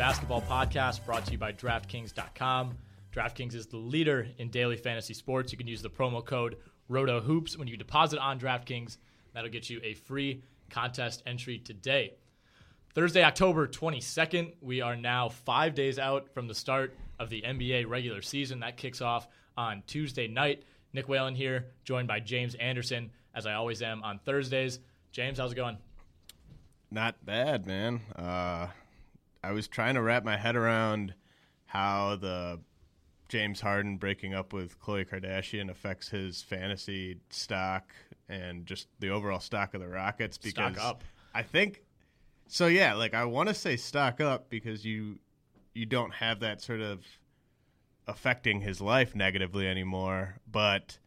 [0.00, 2.74] Basketball Podcast brought to you by DraftKings.com.
[3.14, 5.52] DraftKings is the leader in daily fantasy sports.
[5.52, 6.56] You can use the promo code
[6.90, 8.96] RotoHoops when you deposit on DraftKings.
[9.34, 12.14] That'll get you a free contest entry today.
[12.94, 17.86] Thursday, October 22nd, we are now five days out from the start of the NBA
[17.86, 18.60] regular season.
[18.60, 20.62] That kicks off on Tuesday night.
[20.94, 24.78] Nick Whalen here, joined by James Anderson, as I always am on Thursdays.
[25.12, 25.76] James, how's it going?
[26.90, 28.00] Not bad, man.
[28.16, 28.68] Uh,
[29.42, 31.14] I was trying to wrap my head around
[31.66, 32.60] how the
[33.28, 37.94] James Harden breaking up with Khloe Kardashian affects his fantasy stock
[38.28, 40.36] and just the overall stock of the Rockets.
[40.36, 41.04] Because Stock up.
[41.34, 41.82] I think
[42.48, 42.66] so.
[42.66, 45.18] Yeah, like I want to say stock up because you
[45.74, 47.06] you don't have that sort of
[48.08, 50.98] affecting his life negatively anymore, but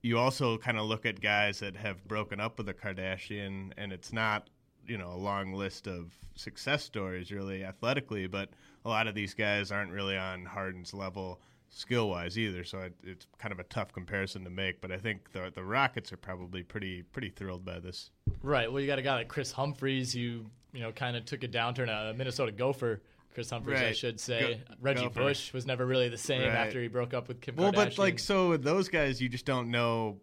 [0.00, 3.92] you also kind of look at guys that have broken up with a Kardashian, and
[3.92, 4.48] it's not
[4.88, 8.48] you know a long list of success stories really athletically, but
[8.84, 11.40] a lot of these guys aren't really on Harden's level
[11.70, 12.64] skill wise either.
[12.64, 14.80] So it, it's kind of a tough comparison to make.
[14.80, 18.10] But I think the the Rockets are probably pretty pretty thrilled by this.
[18.42, 18.70] Right.
[18.72, 21.48] Well, you got a guy like Kris Humphries who you know kind of took a
[21.48, 21.88] downturn.
[21.88, 23.02] A Minnesota Gopher.
[23.34, 24.54] Kris Humphries, I should say.
[24.68, 25.20] Go- Reggie Gopher.
[25.20, 26.50] Bush was never really the same Right.
[26.50, 27.74] after he broke up with Kim Well, Kardashian.
[27.74, 30.18] but like so with those guys, you just don't know.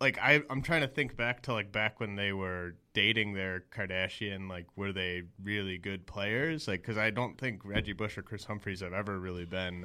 [0.00, 3.64] Like I, I'm trying to think back to like back when they were dating their
[3.74, 4.48] Kardashian.
[4.48, 6.68] Like, were they really good players?
[6.68, 9.82] Like, because I don't think Reggie Bush or Kris Humphries have ever really been.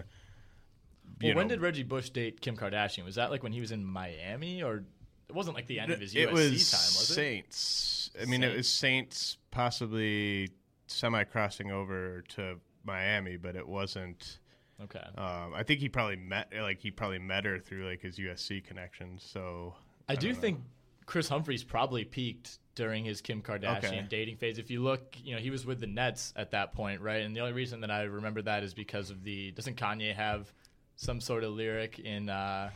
[1.22, 3.06] well, you when did Reggie Bush date Kim Kardashian?
[3.06, 4.84] Was that like when he was in Miami, or
[5.30, 7.14] it wasn't like the end of his it USC was time, was it?
[7.14, 8.12] Saints.
[8.22, 10.50] I mean, it was Saints possibly
[10.88, 14.40] semi crossing over to Miami, but it wasn't.
[14.82, 15.06] Okay.
[15.18, 18.64] Um, I think he probably met like he probably met her through like his USC
[18.64, 19.24] connections.
[19.24, 19.76] So
[20.08, 20.60] I, do don't think
[21.06, 24.06] Kris Humphries probably peaked during his Kim Kardashian Okay.
[24.10, 24.58] dating phase.
[24.58, 27.22] If you look, you know, he was with the Nets at that point, right?
[27.22, 30.52] And the only reason that I remember that is because of the doesn't Kanye have
[30.96, 32.70] some sort of lyric in uh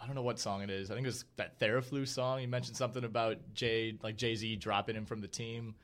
[0.00, 0.90] I don't know what song it is.
[0.90, 2.38] I think it was that Theraflu song.
[2.38, 5.74] He mentioned something about Jay like Jay-Z dropping him from the team.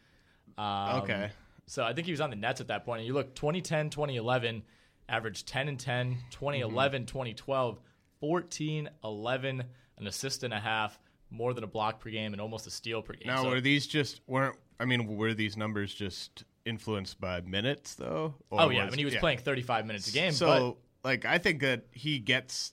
[0.56, 1.30] Um, Okay.
[1.66, 3.00] So I think he was on the Nets at that point.
[3.00, 4.62] And you look 2010, 2011,
[5.08, 7.80] averaged 10 and 10, 2011, 2012,
[8.20, 9.64] 14, 11,
[9.98, 10.98] an assist and a half,
[11.30, 13.26] more than a block per game, and almost a steal per game.
[13.26, 14.56] Now, So- were these just weren't?
[14.80, 18.34] I mean, were these numbers just influenced by minutes though?
[18.50, 18.84] Or oh, yeah.
[18.84, 19.20] I mean, he was yeah.
[19.20, 20.32] playing 35 minutes a game.
[20.32, 22.72] So, like, I think that he gets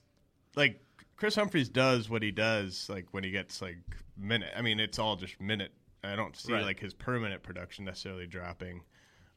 [0.56, 0.82] like
[1.16, 2.90] Kris Humphries does what he does.
[2.90, 3.78] Like when he gets like
[4.18, 4.52] minute.
[4.56, 5.72] I mean, it's all just minute.
[6.04, 6.64] I don't see Right.
[6.64, 8.82] like his permanent production necessarily dropping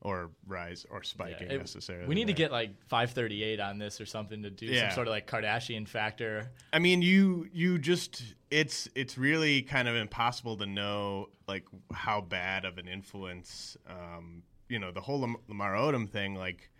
[0.05, 2.07] or rise or spiking yeah, it- necessarily.
[2.07, 4.89] we need to get like 538 on this or something to do Yeah.
[4.91, 6.51] some sort of like Kardashian factor.
[6.73, 12.21] I mean, you you just it's it's really kind of impossible to know like how
[12.21, 13.77] bad of an influence.
[13.89, 16.35] Um, you know, the whole Lam- Lamar Odom thing.
[16.35, 16.71] Like,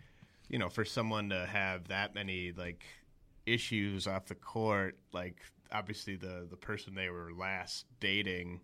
[0.47, 2.83] you know, for someone to have that many like
[3.47, 5.37] issues off the court, like
[5.71, 8.61] obviously the the person they were last dating.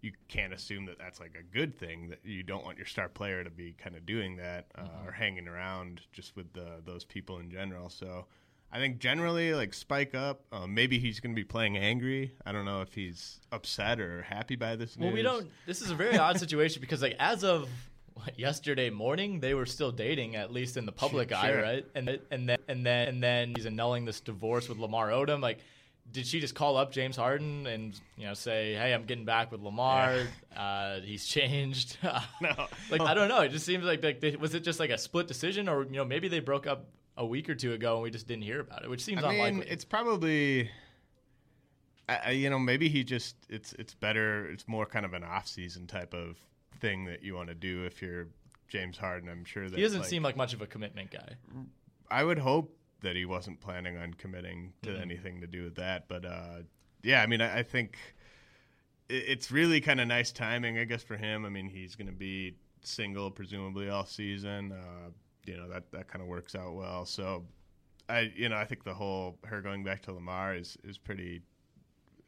[0.00, 2.08] You can't assume that that's like a good thing.
[2.10, 5.12] That you don't want your star player to be kind of doing that uh, or
[5.12, 7.88] hanging around just with the, those people in general.
[7.90, 8.26] So,
[8.70, 10.42] I think generally, like Spike up.
[10.52, 12.32] Uh, maybe he's going to be playing angry.
[12.44, 15.06] I don't know if he's upset or happy by this news.
[15.06, 15.48] Well, we don't.
[15.66, 17.68] This is a very odd situation because, like, as of
[18.14, 21.62] what, yesterday morning, they were still dating, at least in the public Sure, eye, sure.
[21.62, 21.86] right?
[21.94, 25.40] And and then and then and then he's annulling this divorce with Lamar Odom.
[25.40, 25.60] Like,
[26.12, 29.52] did she just call up James Harden and you know say, "Hey, I'm getting back
[29.52, 30.22] with Lamar.
[30.56, 31.98] Uh, he's changed."
[32.40, 32.66] No.
[32.90, 33.42] like I don't know.
[33.42, 35.92] It just seems like like they, was it just like a split decision, or you
[35.92, 38.60] know maybe they broke up a week or two ago and we just didn't hear
[38.60, 39.72] about it, which seems I mean, unlikely.
[39.72, 40.70] it's probably.
[42.08, 44.46] I, you know, maybe he just it's it's better.
[44.46, 46.38] It's more kind of an off-season type of
[46.80, 48.28] thing that you want to do if you're
[48.68, 49.28] James Harden.
[49.28, 51.34] I'm sure that he doesn't like, seem like much of a commitment guy.
[52.10, 55.00] I would hope that he wasn't planning on committing to Mhm.
[55.00, 56.08] anything to do with that.
[56.08, 56.62] But uh,
[57.02, 57.96] yeah, I mean, I, I think
[59.08, 61.44] it, it's really kind of nice timing, I guess, for him.
[61.44, 64.72] I mean, he's going to be single presumably all season.
[64.72, 65.10] Uh,
[65.46, 67.04] you know that that kind of works out well.
[67.06, 67.44] So
[68.08, 71.40] I, you know, I think the whole her going back to Lamar is is pretty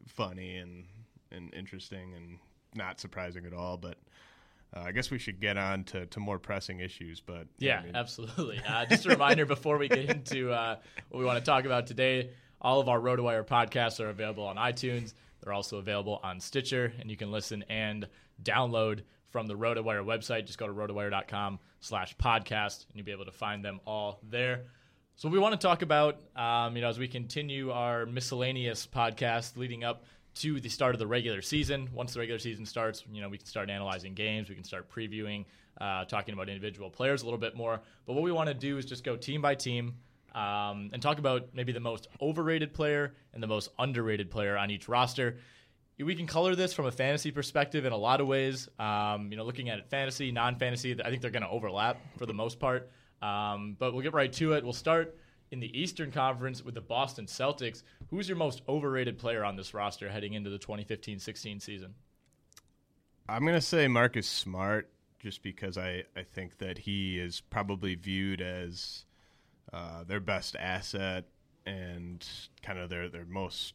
[0.07, 0.87] funny and
[1.31, 2.39] and interesting and
[2.75, 3.77] not surprising at all.
[3.77, 3.99] But
[4.77, 7.21] uh, I guess we should get on to, to more pressing issues.
[7.21, 8.61] But Yeah, I mean- absolutely.
[8.69, 10.77] Uh, just a reminder before we get into uh,
[11.09, 12.31] what we want to talk about today,
[12.61, 15.15] all of our RotoWire podcasts are available on iTunes.
[15.43, 18.07] They're also available on Stitcher, and you can listen and
[18.43, 19.01] download
[19.31, 20.47] from the RotoWire website.
[20.47, 24.65] Just go to rotowire.com slash podcast, and you'll be able to find them all there.
[25.17, 29.57] So we want to talk about, um, you know, as we continue our miscellaneous podcast
[29.57, 30.05] leading up
[30.37, 31.88] to the start of the regular season.
[31.93, 34.91] Once the regular season starts, you know, we can start analyzing games, we can start
[34.91, 35.44] previewing,
[35.81, 37.81] uh, talking about individual players a little bit more.
[38.06, 39.94] But what we want to do is just go team by team
[40.35, 44.71] um, and talk about maybe the most overrated player and the most underrated player on
[44.71, 45.38] each roster.
[45.99, 48.69] We can color this from a fantasy perspective in a lot of ways.
[48.79, 52.25] Um, you know, looking at it fantasy, non-fantasy, I think they're going to overlap for
[52.25, 52.91] the most part.
[53.21, 54.65] Um, but we'll get right to it.
[54.65, 55.19] We'll start
[55.50, 57.82] in the Eastern Conference with the Boston Celtics.
[58.11, 61.95] Who's your most overrated player on this roster heading into the 2015-16 season?
[63.28, 67.95] I'm going to say Marcus Smart just because I, I think that he is probably
[67.95, 69.04] viewed as
[69.73, 71.25] uh, their best asset
[71.66, 72.26] and
[72.62, 73.75] kind of their, their most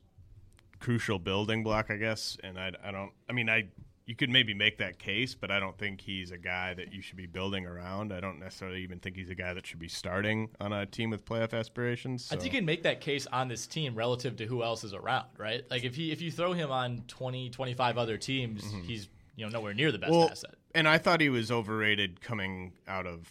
[0.80, 2.38] crucial building block, I guess.
[2.44, 3.68] And I, I don't, I mean, I,
[4.06, 7.02] you could maybe make that case, but I don't think he's a guy that you
[7.02, 8.14] should be building around.
[8.14, 11.10] I don't necessarily even think he's a guy that should be starting on a team
[11.10, 12.28] with playoff aspirations.
[12.30, 14.84] I think so- you can make that case on this team relative to who else
[14.84, 15.64] is around, right?
[15.72, 19.52] Like if he if you throw him on 20, 25 other teams, he's you know
[19.52, 20.20] nowhere near the best Mm-hmm.
[20.20, 20.56] well, asset.
[20.76, 23.28] And I thought he was overrated coming out of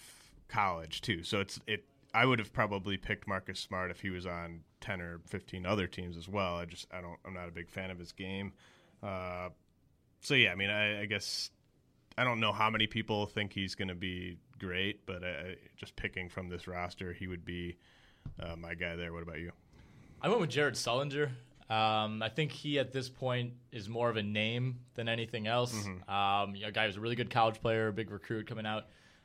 [0.48, 1.22] college too.
[1.22, 1.84] So it's it.
[2.12, 5.86] I would have probably picked Marcus Smart if he was on ten or fifteen other
[5.86, 6.56] teams as well.
[6.56, 8.52] I just I don't I'm not a big fan of his game.
[9.02, 9.50] Uh,
[10.24, 11.50] so yeah, I mean I, I guess
[12.16, 15.96] I don't know how many people think he's going to be great, but I, just
[15.96, 17.76] picking from this roster, he would be
[18.40, 19.12] uh, my guy there.
[19.12, 19.52] What about you?
[20.22, 21.30] I went with Jared Sullinger.
[21.68, 25.72] Um, I think he at this point is more of a name than anything else.
[25.72, 26.10] Mm-hmm.
[26.10, 28.84] Um, a guy who's a really good college player, a big recruit coming out,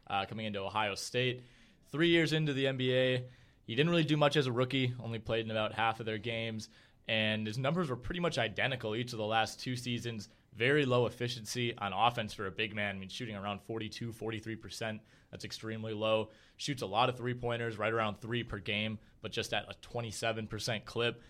[0.10, 1.44] uh, coming into Ohio State.
[1.92, 3.24] Three years into the NBA,
[3.66, 4.94] he didn't really do much as a rookie.
[5.04, 6.70] Only played in about half of their games,
[7.08, 10.30] and his numbers were pretty much identical each of the last two seasons.
[10.60, 12.98] Very low efficiency on offense for a big man.
[12.98, 15.00] I mean, shooting around 42, 43%.
[15.32, 16.30] That's extremely low.
[16.58, 19.88] Shoots a lot of three pointers, right around three per game, but just at a
[19.88, 21.22] 27% clip.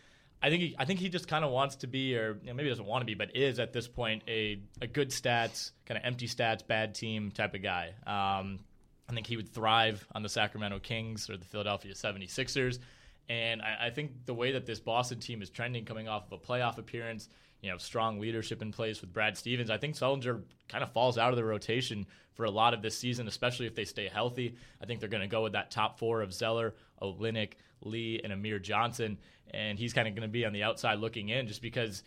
[0.42, 2.54] I think he, I think he just kind of wants to be, or you know,
[2.56, 5.98] maybe doesn't want to be, but is at this point a, a good stats, kind
[5.98, 7.94] of empty stats, bad team type of guy.
[8.08, 8.60] Um,
[9.08, 12.80] I think he would thrive on the Sacramento Kings or the Philadelphia 76ers.
[13.28, 16.34] And I, I, think the way that this Boston team is trending coming off of
[16.34, 17.30] a playoff appearance,
[17.62, 21.18] you know, strong leadership in place with Brad Stevens, I think Sullinger kind of falls
[21.18, 24.56] out of the rotation for a lot of this season, especially if they stay healthy.
[24.82, 28.32] I think they're going to go with that top four of Zeller, Olynyk, Lee, and
[28.32, 29.18] Amir Johnson.
[29.52, 32.04] And he's kind of going to be on the outside looking in just because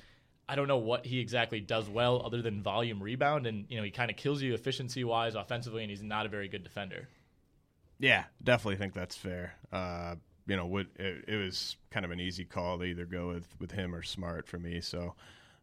[0.48, 3.46] I don't know what he exactly does well other than volume rebound.
[3.46, 6.28] And, you know, he kind of kills you efficiency wise offensively, and he's not a
[6.30, 7.08] very good defender.
[7.98, 9.54] Yeah, definitely think that's fair.
[9.70, 10.14] Uh,
[10.46, 13.46] you know, would, it, it, was kind of an easy call to either go with,
[13.60, 14.80] with him or Smart for me.
[14.80, 15.14] So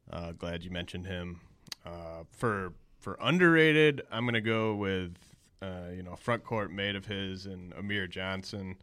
[0.09, 1.41] uh, glad you mentioned him.
[1.85, 5.15] Uh, for for underrated, I'm going to go with
[5.61, 8.75] uh, you know front court mate of his and Amir Johnson.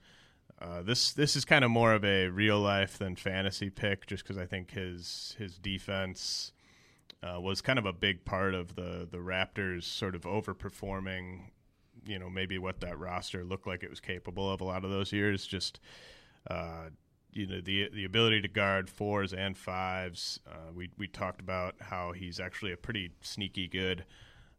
[0.60, 4.22] Uh, this this is kind of more of a real life than fantasy pick, just
[4.22, 6.52] because I think his his defense
[7.22, 11.50] uh, was kind of a big part of the the Raptors sort of overperforming.
[12.06, 14.90] You know, maybe what that roster looked like it was capable of a lot of
[14.90, 15.46] those years.
[15.46, 15.80] Just
[16.48, 16.90] uh,
[17.36, 20.40] you know the the ability to guard fours and fives.
[20.50, 24.04] Uh, we we talked about how he's actually a pretty sneaky good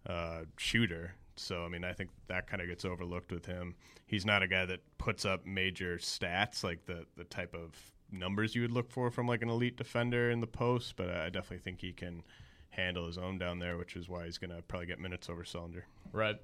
[0.06, 1.16] uh, shooter.
[1.36, 3.76] So I mean, I think that kind of gets overlooked with him.
[4.06, 7.76] He's not a guy that puts up major stats like the the type of
[8.12, 11.30] numbers you would look for from like an elite defender in the post, but I
[11.30, 12.24] definitely think he can
[12.70, 15.44] handle his own down there, which is why he's going to probably get minutes over
[15.44, 15.84] Sullinger.
[16.14, 16.38] Right.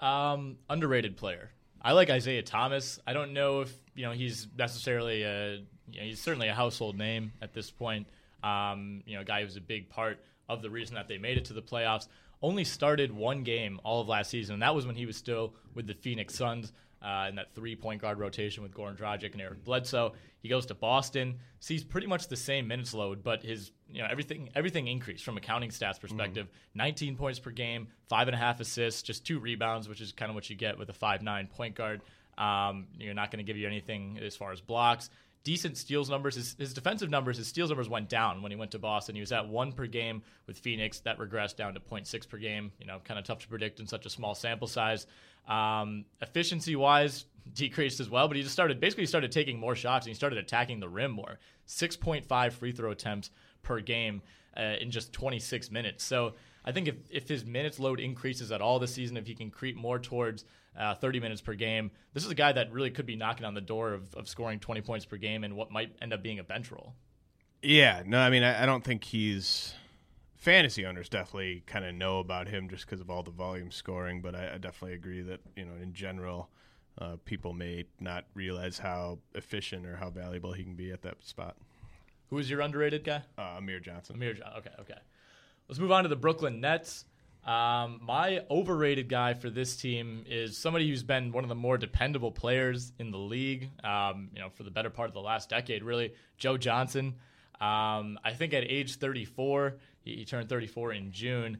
[0.00, 1.50] Um, underrated player.
[1.86, 2.98] I like Isaiah Thomas.
[3.06, 6.98] I don't know if you know he's necessarily a you know, he's certainly a household
[6.98, 8.08] name at this point.
[8.42, 11.38] Um, you know, a guy who's a big part of the reason that they made
[11.38, 12.08] it to the playoffs.
[12.42, 15.54] Only started one game all of last season, and that was when he was still
[15.74, 16.72] with the Phoenix Suns
[17.02, 20.12] uh, in that three point guard rotation with Goran Dragic and Eric Bledsoe.
[20.40, 24.08] He goes to Boston, sees pretty much the same minutes load, but his you know
[24.10, 26.46] everything everything increased from a counting stats perspective.
[26.46, 26.78] Mm-hmm.
[26.78, 30.30] 19 points per game, five and a half assists, just two rebounds, which is kind
[30.30, 32.02] of what you get with a five nine point guard.
[32.38, 35.08] Um, you're not going to give you anything as far as blocks
[35.46, 36.34] decent steals numbers.
[36.34, 39.14] His, his, defensive numbers, his steals numbers went down when he went to Boston.
[39.14, 40.98] He was at one per game with Phoenix.
[40.98, 42.72] That regressed down to 0.6 per game.
[42.80, 45.06] You know, kind of tough to predict in such a small sample size.
[45.46, 49.76] Um, efficiency wise, decreased as well, but he just started basically he started taking more
[49.76, 51.38] shots and he started attacking the rim more.
[51.68, 53.30] 6.5 free throw attempts
[53.62, 54.22] per game
[54.56, 56.02] uh, in just 26 minutes.
[56.02, 56.34] So
[56.64, 59.52] I think if, if his minutes load increases at all this season, if he can
[59.52, 60.44] creep more towards
[60.78, 63.54] uh, 30 minutes per game, this is a guy that really could be knocking on
[63.54, 66.38] the door of, of scoring 20 points per game and what might end up being
[66.38, 66.94] a bench role.
[67.62, 69.74] Yeah, no, I mean, I, I don't think he's.
[70.36, 74.20] Fantasy owners definitely kind of know about him just because of all the volume scoring,
[74.20, 76.50] but I, I, definitely agree that, you know, in general,
[76.98, 81.24] uh, people may not realize how efficient or how valuable he can be at that
[81.24, 81.56] spot.
[82.28, 83.22] Who is your underrated guy?
[83.36, 84.16] Uh, Amir Johnson.
[84.16, 84.58] Amir Johnson.
[84.58, 85.00] Okay, okay.
[85.68, 87.06] Let's move on to the Brooklyn Nets.
[87.46, 91.78] Um, my overrated guy for this team is somebody who's been one of the more
[91.78, 93.70] dependable players in the league.
[93.84, 97.14] Um, you know, for the better part of the last decade, really, Joe Johnson.
[97.60, 101.58] Um, I think at age 34, he, he, turned 34 in June.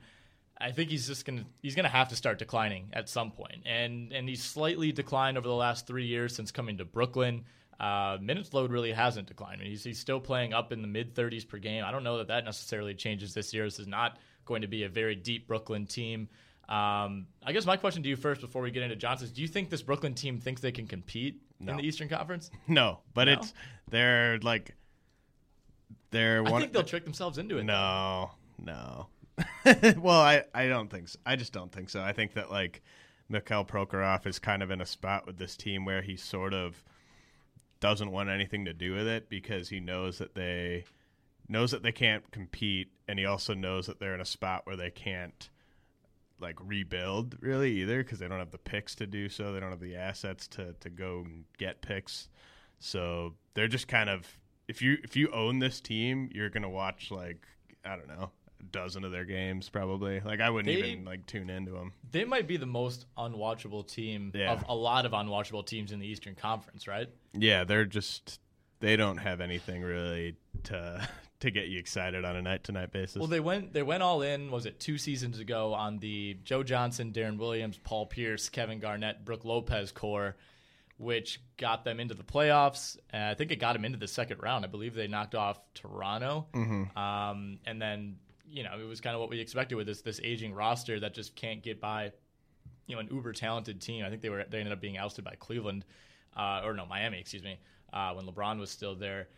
[0.61, 4.13] I think he's just gonna he's gonna have to start declining at some point, and
[4.13, 7.45] and he's slightly declined over the last three years since coming to Brooklyn.
[7.79, 9.61] Uh, minutes load really hasn't declined.
[9.61, 11.85] I mean, he's, he's still playing up in the mid 30s per game.
[11.85, 13.65] I don't know that that necessarily changes this year.
[13.65, 16.29] This is not going to be a very deep Brooklyn team.
[16.69, 19.49] Um, I guess my question to you first, before we get into Johnson's, do you
[19.49, 21.73] think this Brooklyn team thinks they can compete no.
[21.73, 22.51] in the Eastern Conference?
[22.69, 23.35] No, but no?
[23.35, 23.55] it's
[23.91, 24.75] they're like
[26.11, 26.45] they're.
[26.47, 27.65] I think they'll trick themselves into it.
[27.65, 28.65] No, though.
[28.65, 29.07] no.
[30.01, 31.19] well, I I don't think so.
[31.25, 32.01] I just don't think so.
[32.01, 32.83] I think that like
[33.29, 36.83] Mikhail Prokhorov is kind of in a spot with this team where he sort of
[37.81, 40.85] doesn't want anything to do with it because he knows that they
[41.49, 44.77] knows that they can't compete, and he also knows that they're in a spot where
[44.77, 45.49] they can't
[46.39, 49.53] like rebuild really either because they don't have the picks to do so.
[49.53, 52.29] They don't have the assets to to go and get picks.
[52.79, 54.39] So they're just kind of
[54.69, 57.47] if you if you own this team, you're gonna watch like
[57.85, 60.21] I don't know a dozen of their games probably.
[60.21, 61.93] Like I wouldn't they, even like tune into them.
[62.11, 64.53] They might be the most unwatchable team yeah.
[64.53, 67.09] of a lot of unwatchable teams in the Eastern Conference, right?
[67.33, 68.41] Yeah, they're just
[68.81, 71.09] they don't have anything really to
[71.41, 73.17] to get you excited on a night to night basis.
[73.17, 74.51] Well, they went they went all in.
[74.51, 79.25] Was it two seasons ago on the Joe Johnson, Deron Williams, Paul Pierce, Kevin Garnett,
[79.25, 80.37] Brook Lopez core,
[80.99, 82.97] which got them into the playoffs.
[83.11, 84.65] And I think it got them into the second round.
[84.65, 86.99] I believe they knocked off Toronto, mm-hmm.
[86.99, 88.17] um, and then
[88.49, 91.15] you know, it was kind of what we expected with this this aging roster that
[91.15, 92.13] just can't get by,
[92.87, 94.05] you know, an uber talented team.
[94.05, 95.85] I think they were they ended up being ousted by Cleveland,
[96.37, 97.59] uh, or no, Miami, excuse me,
[97.93, 99.29] uh, when LeBron was still there.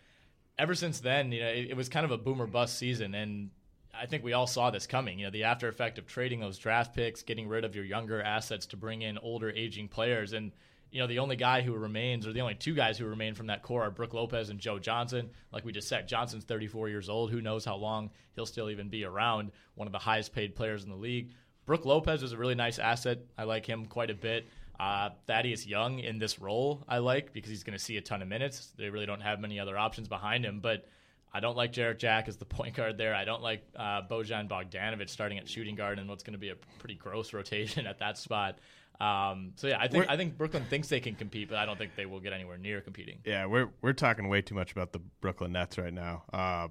[0.59, 3.51] Ever since then, you know, it, it was kind of a boomer bust season, and
[3.95, 5.19] I think we all saw this coming.
[5.19, 8.23] You know, the after effect of trading those draft picks, getting rid of your younger
[8.23, 10.53] assets to bring in older, aging players, and
[10.91, 13.49] you know, the only guy who remains, or the only two guys who remain from
[13.49, 15.31] that core are Brook Lopez and Joe Johnson.
[15.53, 17.31] Like we just said, Johnson's 34 years old.
[17.31, 19.53] Who knows how long he'll still even be around?
[19.75, 21.33] One of the highest paid players in the league.
[21.67, 23.19] Brook Lopez is a really nice asset.
[23.37, 24.49] I like him quite a bit.
[24.79, 28.23] Uh, Thaddeus Young in this role, I like because he's going to see a ton
[28.23, 28.73] of minutes.
[28.79, 30.87] They really don't have many other options behind him, but
[31.33, 33.15] I don't like Jarrett Jack as the point guard there.
[33.15, 36.51] I don't like uh, Bojan Bogdanovic starting at shooting guard and what's going to be
[36.51, 38.59] a pretty gross rotation at that spot.
[39.01, 41.67] Um, so yeah, I think we're, I think Brooklyn thinks they can compete, but I
[41.67, 43.19] don't think they will get anywhere near competing.
[43.25, 46.25] Yeah, we're we're talking way too much about the Brooklyn Nets right now.
[46.33, 46.69] Uh,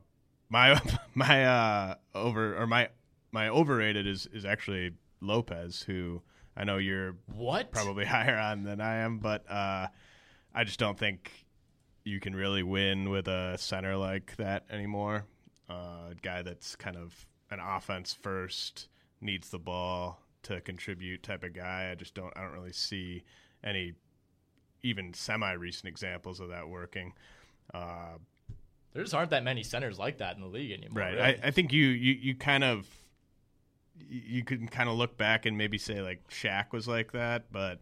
[0.49, 0.79] my
[1.13, 2.89] my uh, over or my
[3.31, 6.21] my overrated is is actually Lopez, who
[6.57, 9.87] I know you're what probably higher on than I am, but uh,
[10.53, 11.31] I just don't think
[12.03, 15.25] you can really win with a center like that anymore.
[15.69, 18.87] Uh, a guy that's kind of an offense first,
[19.21, 21.89] needs the ball, to contribute type of guy.
[21.91, 23.23] I just don't I don't really see
[23.63, 23.93] any
[24.81, 27.13] even semi recent examples of that working.
[27.73, 28.17] Uh,
[28.93, 31.03] there just aren't that many centers like that in the league anymore.
[31.03, 31.13] Right.
[31.13, 31.23] Really.
[31.23, 32.87] I, I, think you, you you kind of
[34.09, 37.79] you can kind of look back and maybe say like Shaq was like that, but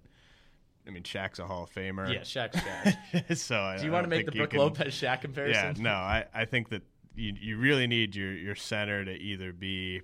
[0.87, 2.11] I mean Shaq's a Hall of Famer.
[2.11, 3.37] Yeah, Shaq's Shaq.
[3.37, 5.75] so I, do you want to make the Brook Lopez Shaq comparison?
[5.77, 6.83] Yeah, no, I, I think that
[7.15, 10.01] you you really need your your center to either be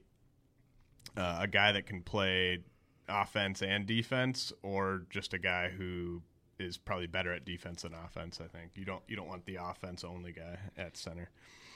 [1.17, 2.59] uh, a guy that can play
[3.07, 6.21] offense and defense, or just a guy who
[6.59, 8.39] is probably better at defense than offense.
[8.43, 11.29] I think you don't you don't want the offense only guy at center.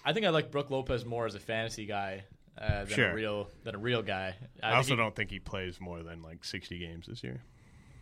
[0.04, 2.26] I think I like Brook Lopez more as a fantasy guy
[2.58, 3.12] uh, than sure.
[3.12, 4.36] a real than a real guy.
[4.62, 7.42] I, I also he, don't think he plays more than like sixty games this year.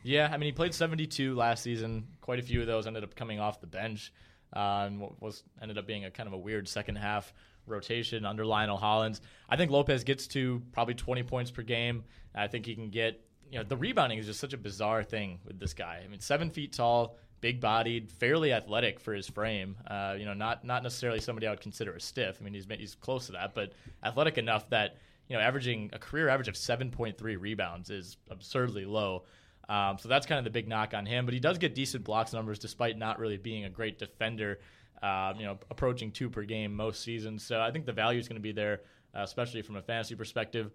[0.03, 2.07] Yeah, I mean he played seventy two last season.
[2.21, 4.13] Quite a few of those ended up coming off the bench,
[4.55, 7.33] uh, and was ended up being a kind of a weird second half
[7.65, 9.21] rotation under Lionel Hollins.
[9.49, 12.03] I think Lopez gets to probably 20 points per game.
[12.35, 15.39] I think he can get, you know, the rebounding is just such a bizarre thing
[15.45, 16.01] with this guy.
[16.03, 19.75] I mean, seven feet tall, big bodied, fairly athletic for his frame.
[19.85, 22.37] Uh, you know, not not necessarily somebody I would consider a stiff.
[22.39, 24.95] I mean, he's he's close to that, but athletic enough that
[25.27, 29.23] you know, averaging a career average of 7.3 rebounds is absurdly low.
[29.69, 31.25] Um, so that's kind of the big knock on him.
[31.25, 34.59] But he does get decent blocks numbers despite not really being a great defender
[35.01, 37.43] uh, you know, approaching two per game most seasons.
[37.43, 38.81] So I think the value is going to be there,
[39.13, 40.71] uh, especially from a fantasy perspective.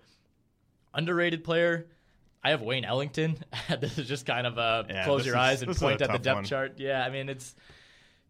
[0.93, 1.87] Underrated player,
[2.43, 3.39] I have Wayne Ellington.
[3.81, 6.19] this is just kind of a yeah, close your is, eyes and point at the
[6.19, 6.45] depth one.
[6.45, 6.75] chart.
[6.79, 7.55] Yeah, I mean it's,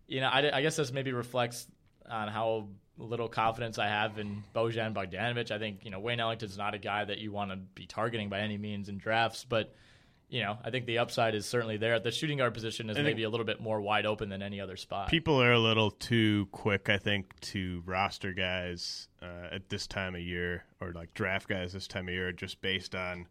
[0.06, 1.66] you know, I, I guess this maybe reflects
[2.08, 5.50] on how little confidence I have in Bojan Bogdanovic.
[5.50, 8.28] I think you know Wayne Ellington's not a guy that you want to be targeting
[8.28, 9.74] by any means in drafts, but
[10.28, 11.98] you know, I think the upside is certainly there.
[11.98, 14.76] The shooting guard position is maybe a little bit more wide open than any other
[14.76, 15.08] spot.
[15.08, 20.14] People are a little too quick, I think, to roster guys uh, at this time
[20.14, 23.26] of year or like draft guys this time of year just based on,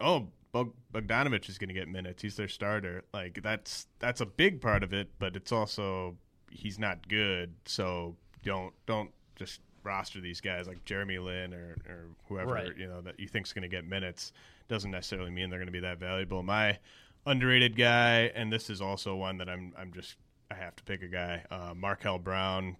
[0.00, 2.22] oh, Bogdanovic is going to get minutes.
[2.22, 3.04] He's their starter.
[3.12, 6.16] Like that's that's a big part of it, but it's also
[6.50, 7.54] he's not good.
[7.66, 12.76] So don't don't just roster these guys like Jeremy Lin or, or whoever right.
[12.76, 14.32] you know that you think is going to get minutes
[14.68, 16.42] doesn't necessarily mean they're going to be that valuable.
[16.42, 16.78] My
[17.26, 20.16] underrated guy, and this is also one that I'm I'm just
[20.50, 21.44] I have to pick a guy.
[21.50, 22.76] Uh, Markel Brown.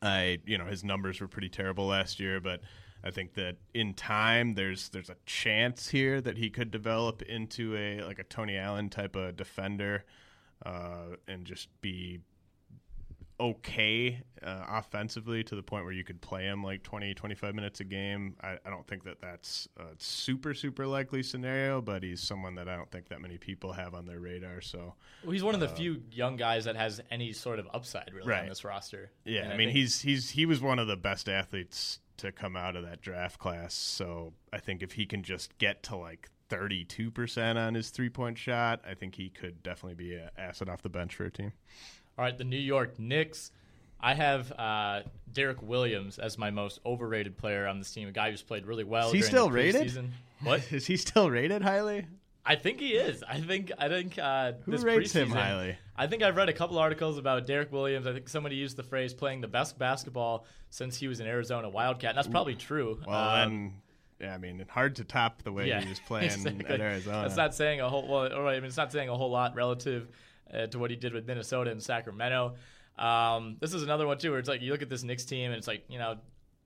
[0.00, 2.60] I you know his numbers were pretty terrible last year, but
[3.04, 7.76] I think that in time there's there's a chance here that he could develop into
[7.76, 10.04] a like a Tony Allen type of defender,
[10.64, 12.20] uh, and just be
[13.42, 17.80] okay uh, offensively to the point where you could play him like 20, 25 minutes
[17.80, 18.36] a game.
[18.40, 22.68] I, I don't think that that's a super, super likely scenario, but he's someone that
[22.68, 24.60] I don't think that many people have on their radar.
[24.60, 27.66] So well, he's one of the uh, few young guys that has any sort of
[27.74, 28.42] upside really right.
[28.42, 29.10] on this roster.
[29.24, 32.56] Yeah, I, I mean he's he's he was one of the best athletes to come
[32.56, 33.74] out of that draft class.
[33.74, 38.38] So I think if he can just get to like 32% on his three point
[38.38, 41.52] shot, I think he could definitely be an asset off the bench for a team.
[42.16, 43.50] All right, the New York Knicks.
[44.00, 48.08] I have uh, Derrick Williams as my most overrated player on this team.
[48.08, 49.08] A guy who's played really well.
[49.08, 50.10] Is he still rated?
[50.42, 52.06] What is he still rated highly?
[52.44, 53.22] I think he is.
[53.22, 53.70] I think.
[53.78, 54.18] I think.
[54.18, 55.76] Uh, Who rates him highly?
[55.96, 58.06] I think I've read a couple articles about Derrick Williams.
[58.06, 61.68] I think somebody used the phrase "playing the best basketball since he was an Arizona
[61.68, 63.00] Wildcat." And that's probably true.
[63.06, 63.74] Well, then,
[64.20, 66.66] yeah, I mean, it's hard to top the way yeah, he was playing exactly.
[66.66, 67.22] at Arizona.
[67.22, 68.08] That's not saying a whole.
[68.08, 70.08] Well, all right, I mean, it's not saying a whole lot relative
[70.52, 72.54] uh, to what he did with Minnesota and Sacramento.
[72.98, 75.50] Um, this is another one too, where it's like you look at this Knicks team
[75.50, 76.16] and it's like you know,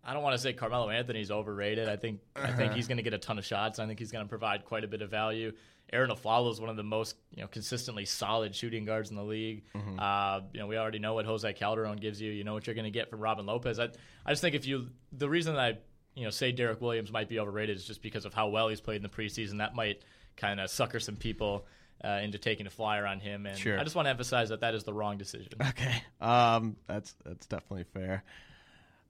[0.07, 1.89] I don't want to say Carmelo Anthony's overrated.
[1.89, 2.75] I think I think Uh-huh.
[2.77, 3.79] he's going to get a ton of shots.
[3.79, 5.53] I think he's going to provide quite a bit of value.
[5.93, 9.25] Arron Afflalo is one of the most you know consistently solid shooting guards in the
[9.25, 9.65] league.
[9.75, 10.01] Mhm.
[10.01, 12.31] Uh, you know we already know what Jose Calderon gives you.
[12.33, 13.79] You know what you're going to get from Robin Lopez.
[13.81, 13.89] I
[14.25, 15.79] I just think if you the reason that I
[16.15, 18.81] you know say Derrick Williams might be overrated is just because of how well he's
[18.81, 19.59] played in the preseason.
[19.59, 20.03] That might
[20.37, 21.67] kind of sucker some people.
[22.05, 23.81] Uh, into taking a flyer on him, and Sure.
[23.81, 25.49] I just want to emphasize that that is the wrong decision.
[25.69, 26.03] Okay.
[26.21, 28.23] Um, that's that's definitely fair.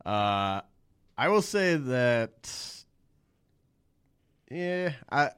[0.05, 0.61] Uh,
[1.18, 2.72] I will say that.
[4.50, 5.31] Yeah, I,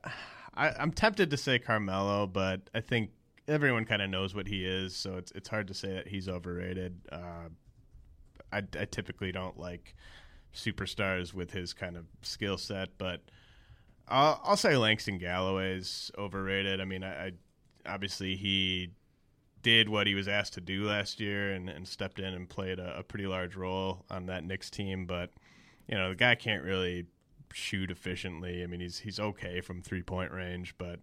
[0.54, 3.10] I I'm tempted to say Carmelo, but I think
[3.46, 6.28] everyone kind of knows what he is, so it's it's hard to say that he's
[6.28, 7.00] overrated.
[7.10, 7.48] Uh,
[8.52, 9.94] I, I typically don't like
[10.54, 13.22] superstars with his kind of skill set, but
[14.08, 16.80] I'll, I'll say Langston Galloway's overrated.
[16.80, 17.32] I mean, I, I
[17.86, 18.90] obviously he
[19.62, 22.78] did what he was asked to do last year and, and stepped in and played
[22.78, 25.30] a, a pretty large role on that Knicks team, but
[25.88, 27.06] you know the guy can't really
[27.52, 28.62] shoot efficiently.
[28.62, 31.00] I mean, he's he's okay from three point range, but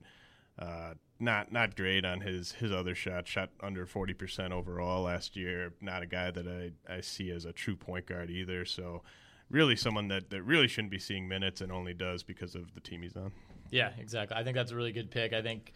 [0.60, 3.30] uh, not not great on his his other shots.
[3.30, 5.74] Shot under forty percent overall last year.
[5.82, 8.66] Not a guy that I, I see as a true point guard either.
[8.66, 9.02] So
[9.50, 12.80] really someone that, that really shouldn't be seeing minutes and only does because of the
[12.80, 13.32] team he's on.
[13.72, 14.38] Yeah, exactly.
[14.38, 15.34] I think that's a really good pick.
[15.34, 15.74] I think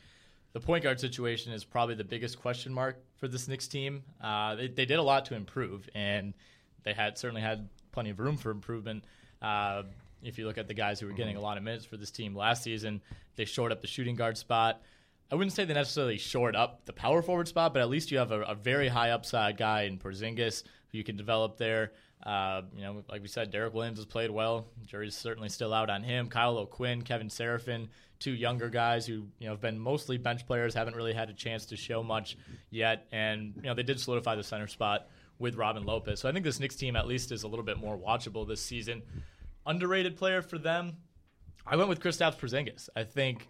[0.54, 4.04] the point guard situation is probably the biggest question mark for this Knicks team.
[4.22, 6.34] Uh, they, they did a lot to improve, and
[6.84, 9.04] they had certainly had plenty of room for improvement.
[9.42, 9.84] Uh,
[10.24, 12.12] if you look at the guys who were getting a lot of minutes for this
[12.12, 13.02] team last season,
[13.36, 14.82] they shored up the shooting guard spot.
[15.30, 18.20] I wouldn't say they necessarily shored up the power forward spot, but at least you
[18.20, 21.92] have a, a very high upside guy in Porzingis who you can develop there.
[22.26, 24.66] Uh, you know, like we said, Derrick Williams has played well.
[24.86, 26.30] Jury's certainly still out on him.
[26.30, 30.74] Kyle O'Quinn, Kevin Seraphin, two younger guys who you know have been mostly bench players,
[30.74, 32.38] haven't really had a chance to show much
[32.70, 35.10] yet, and you know they did solidify the center spot
[35.40, 36.20] with Robin Lopez.
[36.20, 38.62] So I think this Knicks team at least is a little bit more watchable this
[38.62, 39.02] season.
[39.66, 40.98] Underrated player for them,
[41.66, 42.90] I went with Kristaps Porzingis.
[42.96, 43.48] I think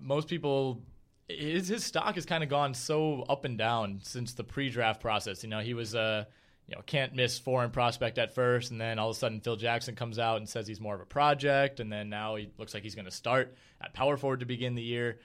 [0.00, 0.82] most people
[1.28, 5.42] his his stock has kind of gone so up and down since the pre-draft process.
[5.42, 6.26] You know, he was a
[6.66, 9.56] you know can't miss foreign prospect at first, and then all of a sudden Phil
[9.56, 12.74] Jackson comes out and says he's more of a project, and then now he looks
[12.74, 15.18] like he's going to start at power forward to begin the year.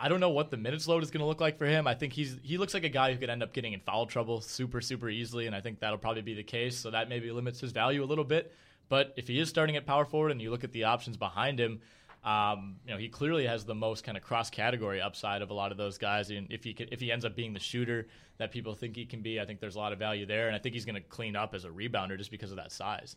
[0.00, 1.86] I don't know what the minutes load is going to look like for him.
[1.86, 4.06] I think he's he looks like a guy who could end up getting in foul
[4.06, 6.76] trouble super super easily, and I think that'll probably be the case.
[6.76, 8.52] So that maybe limits his value a little bit.
[8.88, 11.58] But if he is starting at power forward, and you look at the options behind
[11.60, 11.80] him,
[12.24, 15.54] um, you know he clearly has the most kind of cross category upside of a
[15.54, 16.30] lot of those guys.
[16.30, 18.06] And if he if he ends up being the shooter
[18.38, 20.48] that people think he can be, I think there's a lot of value there.
[20.48, 22.72] And I think he's going to clean up as a rebounder just because of that
[22.72, 23.16] size.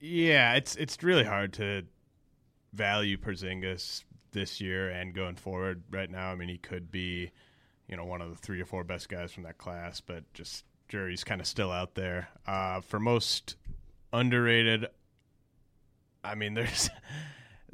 [0.00, 1.84] Yeah, it's it's really hard to
[2.72, 6.30] value Porzingis this year and going forward right now.
[6.30, 7.30] I mean, he could be,
[7.88, 10.64] you know, one of the three or four best guys from that class, but just
[10.88, 12.28] jury's kind of still out there.
[12.46, 13.56] Uh, for most
[14.12, 14.86] underrated,
[16.24, 16.90] I mean, there's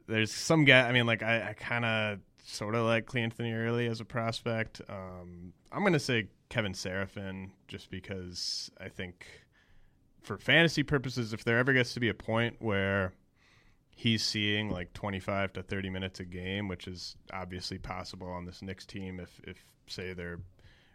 [0.07, 0.89] there's some guy.
[0.89, 4.81] I mean, like I, I kind of sort of like Cleanthony Early as a prospect.
[4.89, 9.27] Um, I'm gonna say Kevin Seraphin just because I think
[10.23, 13.13] for fantasy purposes, if there ever gets to be a point where
[13.97, 18.61] he's seeing like 25 to 30 minutes a game, which is obviously possible on this
[18.63, 19.57] Knicks team if, if
[19.89, 20.39] say they're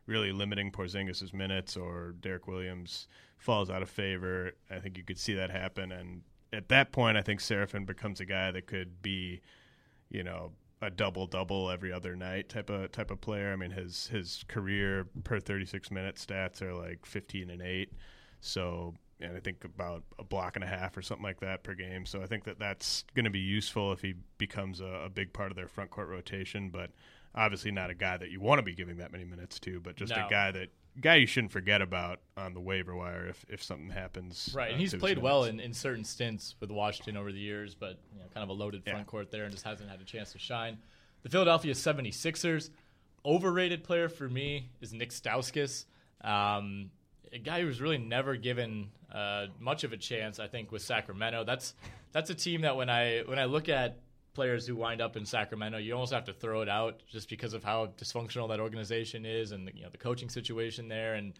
[0.06, 5.18] really limiting Porzingis' minutes or Derrick Williams falls out of favor, I think you could
[5.18, 5.92] see that happen.
[5.92, 6.22] And
[6.54, 9.42] at that point, I think Seraphin becomes a guy that could be,
[10.10, 10.52] you know,
[10.84, 13.52] a double double every other night type of type of player.
[13.52, 17.94] I mean, his his career per 36 minute stats are like 15 and eight.
[18.42, 21.74] So and I think about a block and a half or something like that per
[21.74, 22.06] game.
[22.06, 25.34] So I think that that's going to be useful if he becomes a, a, big
[25.34, 26.70] part of their front court rotation.
[26.70, 26.92] But
[27.36, 29.96] obviously not a guy that you want to be giving that many minutes to, but
[29.96, 30.26] just No.
[30.26, 33.90] a guy that guy you shouldn't forget about on the waiver wire if, if something
[33.90, 34.52] happens.
[34.54, 37.76] Right, uh, and he's played well in, in certain stints with Washington over the years,
[37.76, 39.04] but you know, kind of a loaded front Yeah.
[39.06, 40.78] court there and just hasn't had a chance to shine.
[41.24, 42.72] The Philadelphia 76ers,
[43.26, 45.86] overrated player for me is Nick Stauskas.
[46.24, 46.92] Um,
[47.34, 50.82] a guy who was really never given uh, much of a chance, I think, with
[50.82, 51.44] Sacramento.
[51.44, 51.74] That's
[52.12, 53.98] that's a team that when I when I look at
[54.34, 57.54] players who wind up in Sacramento, you almost have to throw it out just because
[57.54, 61.34] of how dysfunctional that organization is and the, you know the coaching situation there and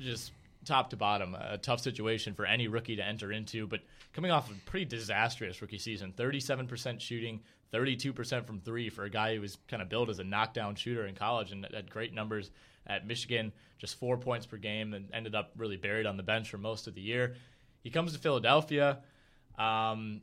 [0.00, 0.32] just
[0.64, 3.66] top to bottom, a tough situation for any rookie to enter into.
[3.66, 3.80] But
[4.12, 7.40] coming off a pretty disastrous rookie season, 37% shooting,
[7.72, 11.06] 32% from three for a guy who was kind of billed as a knockdown shooter
[11.06, 12.50] in college and had great numbers
[12.86, 16.50] at Michigan, just four points per game, and ended up really buried on the bench
[16.50, 17.36] for most of the year.
[17.82, 18.98] He comes to Philadelphia.
[19.58, 20.22] Um,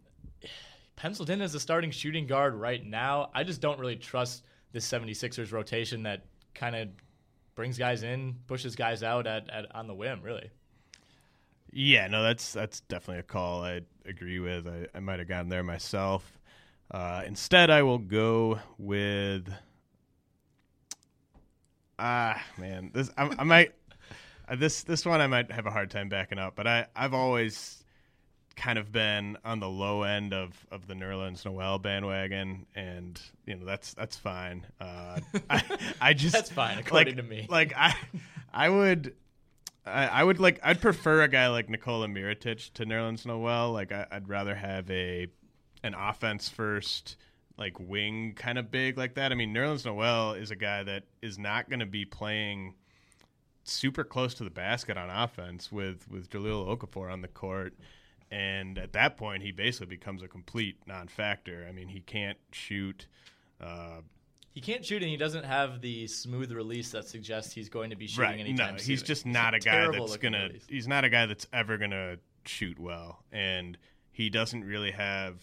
[0.96, 3.30] penciled in as a starting shooting guard right now.
[3.34, 6.90] I just don't really trust this 76ers rotation that kind of
[7.56, 10.50] brings guys in, pushes guys out at, at on the whim, really.
[11.72, 14.68] Yeah, no, that's that's definitely a call I agree with.
[14.68, 16.40] I, I might have gotten there myself.
[16.92, 19.52] Uh, instead, I will go with.
[22.00, 23.74] Ah, man, this I, I might
[24.48, 27.14] uh, this this one I might have a hard time backing up, but I I've
[27.14, 27.84] always
[28.56, 33.56] kind of been on the low end of, of the Nerlens Noel bandwagon, and you
[33.56, 34.66] know that's that's fine.
[34.80, 35.64] Uh, I
[36.02, 37.48] I just That's fine, according like- to me.
[37.50, 37.96] Like I
[38.54, 39.16] I would.
[39.86, 40.62] I, I would like.
[40.64, 43.72] I'd prefer a guy like Nikola Mirotic to Nerlens Noel.
[43.74, 45.28] Like I, I'd rather have a
[45.84, 47.18] an offense first,
[47.58, 49.32] like wing kind of big like that.
[49.32, 52.74] I mean, Nerlens Noel is a guy that is not going to be playing
[53.64, 57.74] super close to the basket on offense with with Jahlil Okafor on the court.
[58.32, 61.68] And at that point, he basically becomes a complete non-factor.
[61.70, 63.06] I mean, he can't shoot.
[63.62, 64.02] Uh,
[64.54, 67.96] He can't shoot, and he doesn't have the smooth release that suggests he's going to
[67.96, 68.40] be shooting right?
[68.40, 68.88] anytime No, soon.
[68.90, 70.48] he's just not a, guy that's gonna.
[70.48, 70.66] release.
[70.68, 73.78] He's not a guy that's ever gonna shoot well, and
[74.12, 75.36] he doesn't really have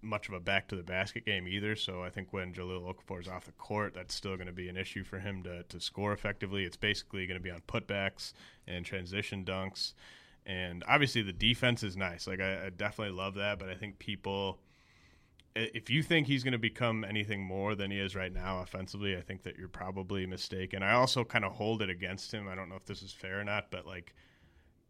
[0.00, 1.74] much of a back to the basket game either.
[1.76, 4.68] So I think when Jahlil Okafor is off the court, that's still going to be
[4.68, 6.64] an issue for him to to score effectively.
[6.64, 8.32] It's basically going to be on putbacks
[8.66, 9.94] and transition dunks.
[10.46, 12.26] And obviously, the defense is nice.
[12.26, 14.60] Like I, I definitely love that, but I think people
[15.58, 19.16] if you think he's going to become anything more than he is right now offensively,
[19.16, 20.82] I think that you're probably mistaken.
[20.82, 22.46] I also kind of hold it against him.
[22.48, 24.14] I don't know if this is fair or not, but like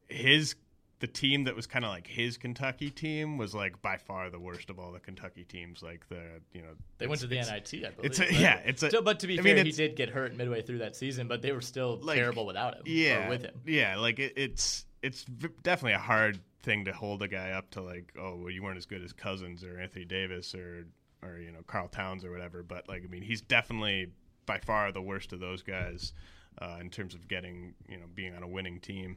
[0.09, 0.57] his
[1.00, 4.38] the team that was kind of like his Kentucky team was like by far the
[4.40, 5.82] worst of all the Kentucky teams.
[5.82, 6.20] Like the
[6.52, 7.92] you know They went to the NIT, I believe.
[8.02, 8.32] It's a, right?
[8.32, 8.88] yeah, it's a.
[8.88, 11.28] Still, but to be I fair, mean, he did get hurt midway through that season,
[11.28, 12.82] but they were still Like, terrible without him.
[12.87, 13.54] yeah or with him.
[13.64, 15.24] Yeah, like it, it's it's
[15.62, 18.76] definitely a hard thing to hold a guy up to like oh well you weren't
[18.78, 20.84] as good as Cousins or Anthony Davis or
[21.22, 22.64] or you know Karl Towns or whatever.
[22.64, 24.08] But like I mean he's definitely
[24.46, 26.12] by far the worst of those guys
[26.61, 29.16] uh, in terms of getting you know being on a winning team.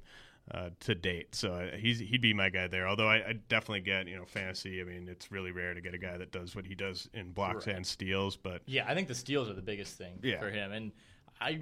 [0.53, 2.85] Uh, to date, so uh, he's he'd be my guy there.
[2.85, 4.81] Although I, I definitely get you know fantasy.
[4.81, 7.31] I mean, it's really rare to get a guy that does what he does in
[7.31, 7.75] blocks Right.
[7.77, 8.35] and steals.
[8.35, 10.39] But Yeah, I think the steals are the biggest thing Yeah.
[10.39, 10.91] for him, and
[11.39, 11.61] I,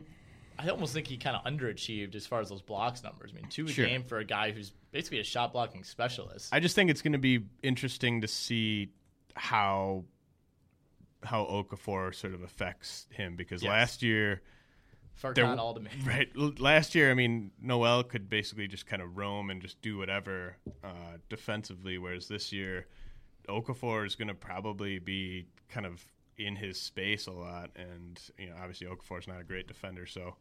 [0.57, 3.29] I almost think he kind of underachieved as far as those blocks numbers.
[3.31, 3.85] I mean, two a Sure.
[3.85, 6.49] game for a guy who's basically a shot blocking specialist.
[6.51, 8.89] I just think it's going to be interesting to see
[9.35, 10.03] how
[11.23, 13.69] how Okafor sort of affects him because Yes.
[13.69, 14.41] last year
[15.21, 15.91] Farkan Alderman.
[16.05, 16.29] right
[16.59, 20.57] last year I mean Noel could basically just kind of roam and just do whatever
[20.83, 22.87] uh, defensively whereas this year
[23.47, 26.05] Okafor is going to probably be kind of
[26.37, 30.05] in his space a lot and you know obviously Okafor is not a great defender
[30.05, 30.35] so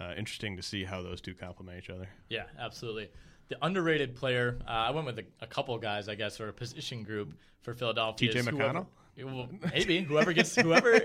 [0.00, 2.08] uh, interesting to see how those two complement each other.
[2.28, 3.10] Yeah, absolutely.
[3.48, 6.52] The underrated player, uh, I went with a, a couple guys, I guess, or a
[6.52, 8.32] position group for Philadelphia.
[8.32, 8.86] TJ McConnell?
[9.24, 11.00] Well, maybe whoever gets whoever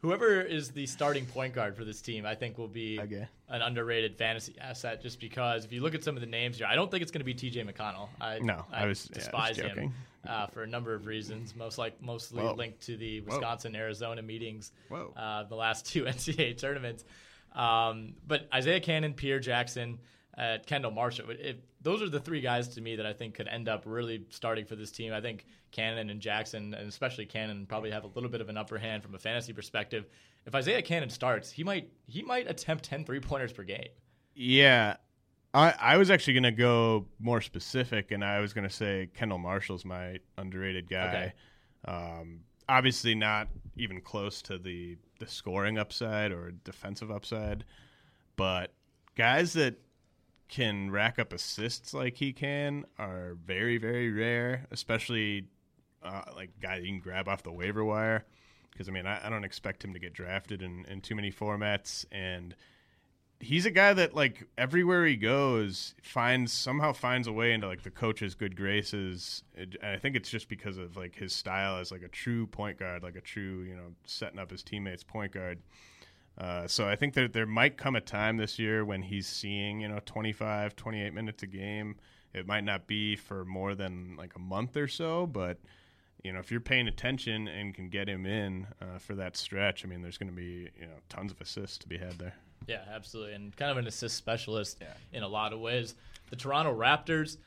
[0.00, 3.26] whoever is the starting point guard for this team, I think will be Okay.
[3.48, 5.02] an underrated fantasy asset.
[5.02, 7.10] Just because if you look at some of the names here, I don't think it's
[7.12, 7.64] going to be T.J.
[7.64, 8.08] McConnell.
[8.20, 9.94] I, No, I was- yeah, I was despise him
[10.26, 11.54] uh, for a number of reasons.
[11.56, 12.54] Most like mostly Whoa.
[12.54, 14.72] linked to the Wisconsin Arizona meetings.
[14.88, 15.12] Whoa.
[15.16, 17.04] Uh, the last two NCAA tournaments.
[17.54, 19.98] Um, but Isaiah Canaan, Pierre Jackson,
[20.38, 21.26] uh, Kendall Marshall.
[21.30, 24.24] If, those are the three guys to me that I think could end up really
[24.30, 25.12] starting for this team.
[25.12, 28.56] I think Canaan and Jackson, and especially Canaan, probably have a little bit of an
[28.56, 30.06] upper hand from a fantasy perspective.
[30.46, 33.88] If Isaiah Canaan starts, he might he might attempt 10 three pointers per game.
[34.34, 34.96] Yeah.
[35.54, 39.10] I, I was actually going to go more specific, and I was going to say
[39.14, 41.34] Kendall Marshall's my underrated guy.
[41.84, 42.40] Um,
[42.70, 47.64] obviously, not even close to the, the scoring upside or defensive upside,
[48.36, 48.72] but
[49.14, 49.76] guys that
[50.52, 55.46] can rack up assists like he can are very, very rare, especially
[56.02, 58.26] uh, like guy you can grab off the waiver wire.
[58.70, 61.32] Because, I mean, I, I don't expect him to get drafted in, in too many
[61.32, 62.54] formats, and
[63.40, 67.82] he's a guy that like everywhere he goes finds somehow finds a way into like
[67.82, 71.90] the coach's good graces and i think it's just because of like his style as
[71.90, 75.32] like a true point guard like a true you know setting up his teammates point
[75.32, 75.58] guard
[76.38, 79.80] uh, so i think that there might come a time this year when he's seeing
[79.80, 81.96] you know 25 28 minutes a game
[82.32, 85.58] it might not be for more than like a month or so but
[86.22, 89.84] you know, if you're paying attention and can get him in uh, for that stretch,
[89.84, 92.34] I mean, there's going to be you know tons of assists to be had there.
[92.66, 95.96] Yeah, absolutely, and kind of an assist specialist in a lot of ways.
[96.30, 97.38] The Toronto Raptors,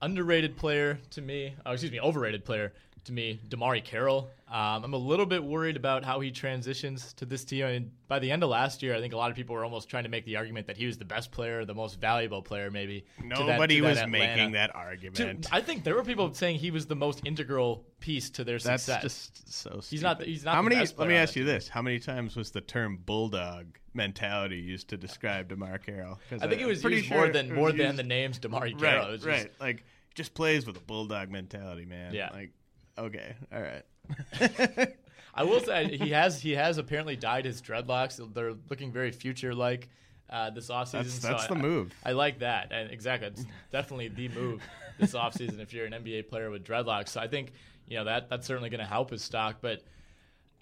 [0.00, 1.54] underrated player to me.
[1.66, 2.72] Oh, excuse me, overrated player.
[3.06, 3.40] To me.
[3.48, 4.30] DeMarre Carroll.
[4.48, 7.64] Um, I'm a little bit worried about how he transitions to this team.
[7.64, 9.64] I mean, by the end of last year, I think a lot of people were
[9.64, 12.42] almost trying to make the argument that he was the best player, the most valuable
[12.42, 13.00] player, maybe.
[13.00, 14.10] to that- Nobody to was Atlanta.
[14.36, 15.46] making that To- argument.
[15.50, 18.84] I think there were people saying he was the most integral piece to their That's
[18.84, 19.02] success.
[19.02, 19.70] just so.
[19.80, 19.86] Stupid.
[19.90, 20.22] He's not.
[20.22, 20.54] He's not.
[20.54, 20.80] How the many?
[20.82, 24.88] best Let me ask you this: How many times was the term bulldog mentality used
[24.90, 26.20] to describe DeMarre Carroll?
[26.30, 28.38] I think it I'm was pretty used sure more than was more than the names
[28.38, 29.08] DeMarre Carroll.
[29.08, 29.50] It was just- right.
[29.60, 29.84] Like
[30.14, 32.12] just plays with a bulldog mentality, man.
[32.14, 32.28] Yeah.
[32.34, 32.50] Like,
[32.98, 34.94] okay, all right.
[35.34, 38.20] I will say he has he has apparently dyed his dreadlocks.
[38.34, 39.88] They're looking very future like
[40.28, 40.92] uh, this offseason.
[40.92, 41.92] That's- so that's I- the move.
[42.04, 42.72] I, like that.
[42.72, 44.62] And exactly, it's definitely the move
[44.98, 47.08] this offseason if you're an NBA player with dreadlocks.
[47.08, 47.52] So I think
[47.88, 49.56] you know that that's certainly going to help his stock.
[49.60, 49.82] But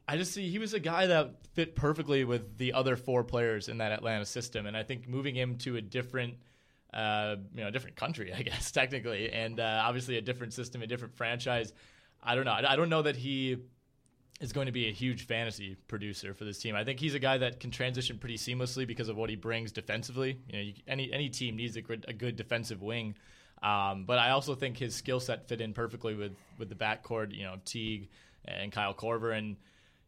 [0.07, 3.69] I just see he was a guy that fit perfectly with the other four players
[3.69, 6.35] in that Atlanta system, and I think moving him to a different.
[6.93, 10.83] Uh, you know, a different country, I guess, technically, and uh, obviously a different system,
[10.83, 11.73] a different franchise.
[12.23, 12.53] I don't know.
[12.53, 13.59] I don't know that he
[14.41, 16.75] is going to be a huge fantasy producer for this team.
[16.75, 19.71] I think he's a guy that can transition pretty seamlessly because of what he brings
[19.71, 20.39] defensively.
[20.49, 23.15] You know, you, any any team needs a good, a good defensive wing.
[23.63, 27.35] Um, but I also think his skill set fit in perfectly with with the backcourt.
[27.35, 28.09] You know, Teague
[28.47, 29.57] and Kyle Korver, and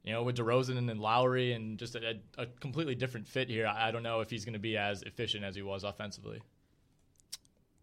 [0.02, 3.66] you know with DeRozan and then Lowry, and just a, a completely different fit here.
[3.66, 6.40] I, I don't know if he's going to be as efficient as he was offensively.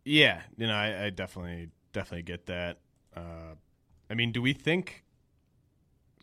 [0.04, 2.80] Yeah, you know, I, I definitely definitely get that.
[3.16, 3.54] Uh,
[4.10, 5.04] I mean, do we think?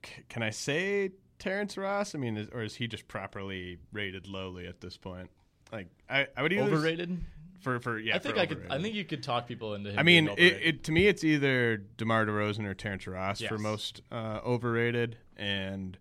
[0.04, 2.14] c- Can I say Terrence Ross?
[2.14, 5.30] I mean, is, or is he just properly rated lowly at this point?
[5.72, 7.18] Like, I, I would either Overrated?
[7.60, 8.16] for for yeah.
[8.16, 8.66] I think I could.
[8.70, 9.98] I think you could talk people into him.
[9.98, 14.02] I mean, it, it to me, it's either Demar Derozan or Terrence Ross for most
[14.12, 15.98] uh, overrated, and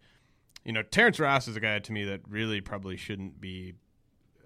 [0.64, 3.74] you know, Terrence Ross is a guy to me that really probably shouldn't be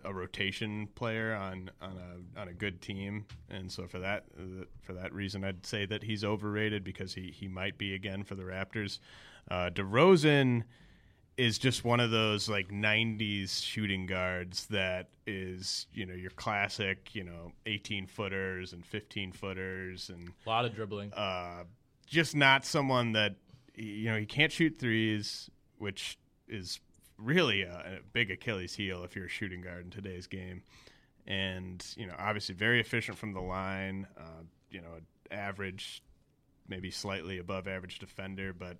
[0.04, 4.26] a rotation player on on a on a good team, and so for that
[4.82, 8.36] for that reason, I'd say that he's overrated because he he might be again for
[8.36, 9.00] the Raptors.
[9.50, 10.64] Uh, DeRozan
[11.40, 17.16] is just one of those like 90s shooting guards that is you know your classic
[17.16, 21.64] you know 18 footers and 15 footers and a lot of dribbling uh,
[22.06, 23.36] just not someone that
[23.74, 26.18] you know he can't shoot threes which
[26.50, 26.82] is
[27.21, 30.63] really a, a big achilles heel if you're a shooting guard in today's game
[31.27, 34.97] and you know obviously very efficient from the line uh, you know
[35.32, 36.01] average
[36.67, 38.77] maybe slightly above average defender but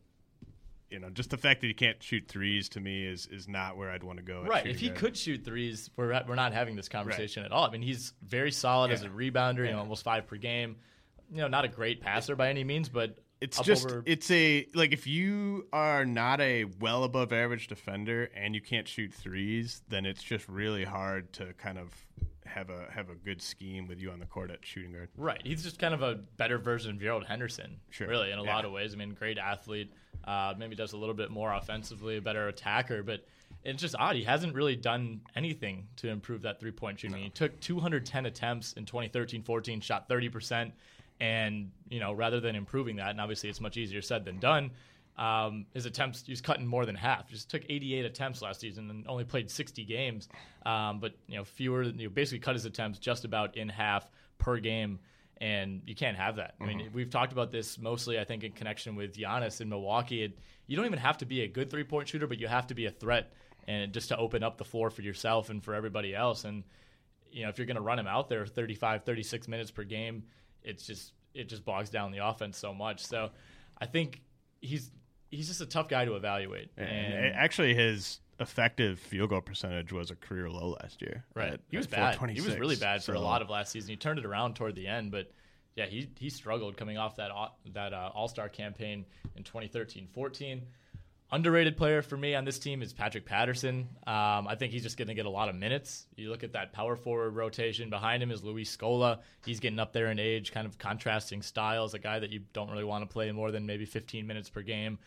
[0.89, 3.78] you know, just the fact that he can't shoot threes to me is is not
[3.78, 4.41] where I'd want to go.
[4.43, 4.65] Right.
[4.65, 4.99] If he guard.
[4.99, 7.63] could shoot threes, we're at, we're not having this conversation at all.
[7.63, 9.12] I mean, he's very solid as a Yeah.
[9.12, 9.65] rebounder.
[9.65, 10.78] You know, almost five per game.
[11.32, 14.67] You know, not a great passer by any means, but It's just over- it's a
[14.73, 19.82] like if you are not a well above average defender and you can't shoot threes,
[19.88, 21.93] then it's just really hard to kind of
[22.45, 25.10] have a have a good scheme with you on the court at shooting guard.
[25.15, 25.41] Right.
[25.45, 28.08] He's just kind of a better version of Gerald Henderson, Sure.
[28.08, 28.56] really, in a Yeah.
[28.56, 28.93] lot of ways.
[28.93, 29.93] I mean, great athlete.
[30.25, 33.25] Uh, maybe does a little bit more offensively, a better attacker, but
[33.63, 34.15] it's just odd.
[34.17, 37.17] He hasn't really done anything to improve that three point shooting.
[37.23, 40.73] He took 210 attempts in 2013 14, shot 30%.
[41.20, 44.72] And, you know, rather than improving that, and obviously it's much easier said than done,
[45.18, 47.30] um, his attempts, he's cutting more than half.
[47.30, 50.30] Just took 88 attempts last season and only played 60 games.
[50.66, 54.08] Um, but, you know, fewer, you know, basically cut his attempts just about in half
[54.38, 55.00] per game.
[55.42, 56.56] And you can't have that.
[56.62, 56.94] I mean, Mhm.
[56.94, 60.24] we've talked about this mostly, I think, in connection with Giannis in Milwaukee.
[60.24, 62.68] It, you don't even have to be a good three point shooter, but you have
[62.68, 63.32] to be a threat
[63.68, 66.44] and just to open up the floor for yourself and for everybody else.
[66.46, 66.64] And,
[67.32, 70.24] you know, if you're going to run him out there 35, 36 minutes per game,
[70.63, 73.06] it's just, it just bogs down the offense so much.
[73.06, 73.30] So
[73.80, 74.22] I think
[74.62, 74.91] he's,
[75.32, 76.69] he's just a tough guy to evaluate.
[76.78, 81.26] And And, actually, his effective field goal percentage was a career low last year.
[81.36, 81.54] Right.
[81.54, 82.17] at- he was bad.
[82.30, 83.89] He was really bad for a lot of last season.
[83.89, 85.32] He turned it around toward the end, but
[85.76, 87.32] yeah, he he struggled coming off that
[87.74, 90.62] that uh, All Star campaign in 2013-14.
[91.32, 93.88] Underrated player for me on this team is Patrick Patterson.
[94.08, 96.08] Um, I think he's just going to get a lot of minutes.
[96.15, 99.20] You look at that power forward rotation behind him is Luis Scola.
[99.46, 101.94] He's getting up there in age, kind of contrasting styles.
[101.94, 104.63] A guy that you don't really want to play more than maybe 15 minutes per
[104.63, 104.98] game.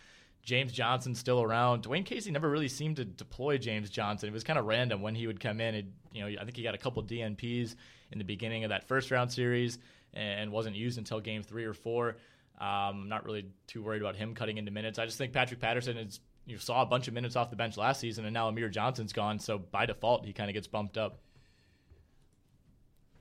[0.45, 1.85] James Johnson still around.
[1.85, 4.29] Dwane Casey never really seemed to deploy James Johnson.
[4.29, 5.75] It was kind of random when he would come in.
[5.75, 7.75] It, you know, I think he got a couple DNPs
[8.13, 9.81] in the beginning of that first round series
[10.15, 12.17] and wasn't used until game three or four.
[12.59, 14.99] Um, I'm not really too worried about him cutting into minutes.
[14.99, 16.21] I just think Patrick Patterson is.
[16.45, 19.13] You saw a bunch of minutes off the bench last season, and now Amir Johnson's
[19.13, 19.39] gone.
[19.39, 21.21] So by default, he kind of gets bumped up.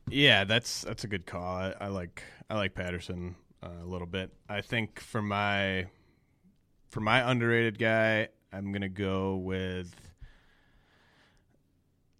[0.09, 1.43] Yeah, that's that's a good call.
[1.43, 4.31] I, I like I like Patterson uh, a little bit.
[4.49, 5.85] I think for my
[6.89, 9.93] for my underrated guy, I'm gonna go with.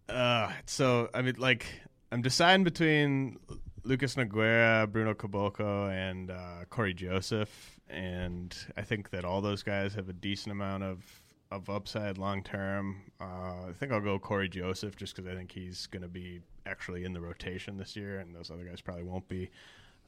[0.07, 1.65] Uh, so I mean, like
[2.11, 3.37] I'm deciding between
[3.83, 9.93] Lucas Nogueira, Bruno Caboclo, and uh, Cory Joseph, and I think that all those guys
[9.95, 11.03] have a decent amount of
[11.51, 13.01] of upside long term.
[13.19, 16.39] Uh, I think I'll go Cory Joseph just because I think he's going to be
[16.65, 19.49] actually in the rotation this year, and those other guys probably won't be.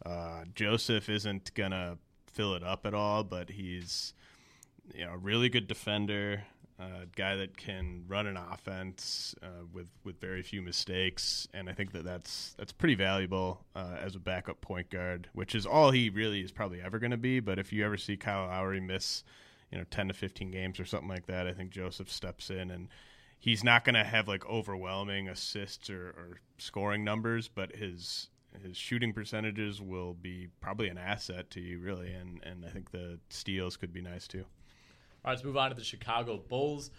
[0.06, 1.98] Uh, Joseph isn't going to
[2.28, 4.14] fill it up at all, but he's
[4.94, 6.44] you know a really good defender,
[6.80, 11.74] a guy that can run an offense uh, with with very few mistakes, and I
[11.74, 15.92] think that that's that's pretty valuable uh, as a backup point guard, which is all
[15.92, 17.40] he really is probably ever going to be.
[17.40, 19.24] But if you ever see Kyle Lowry miss,
[19.72, 22.72] you know, ten to fifteen games or something like that, I think Joseph steps in
[22.72, 22.90] and.
[23.40, 28.30] He's not going to have like overwhelming assists or, or scoring numbers, but his
[28.66, 32.92] his shooting percentages will be probably an asset to you, really, and and I think
[32.92, 34.46] the steals could be nice too.
[35.26, 36.92] All right, let's move on to the Chicago Bulls.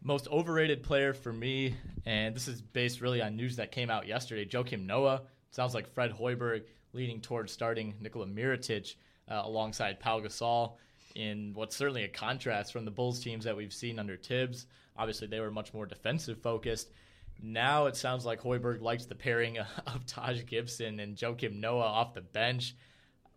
[0.00, 1.74] Most overrated player for me,
[2.06, 4.44] and this is based really on news that came out yesterday.
[4.44, 6.62] Joakim Noah sounds like Fred Hoiberg
[6.92, 8.94] leaning towards starting Nikola Mirotic
[9.28, 10.74] uh, alongside Pau Gasol
[11.16, 14.66] in what's certainly a contrast from the Bulls teams that we've seen under Thibs.
[14.96, 16.92] Obviously, they were much more defensive focused.
[17.42, 19.58] Now it sounds like Hoiberg likes the pairing
[19.88, 22.76] of Taj Gibson and Joakim Noah off the bench.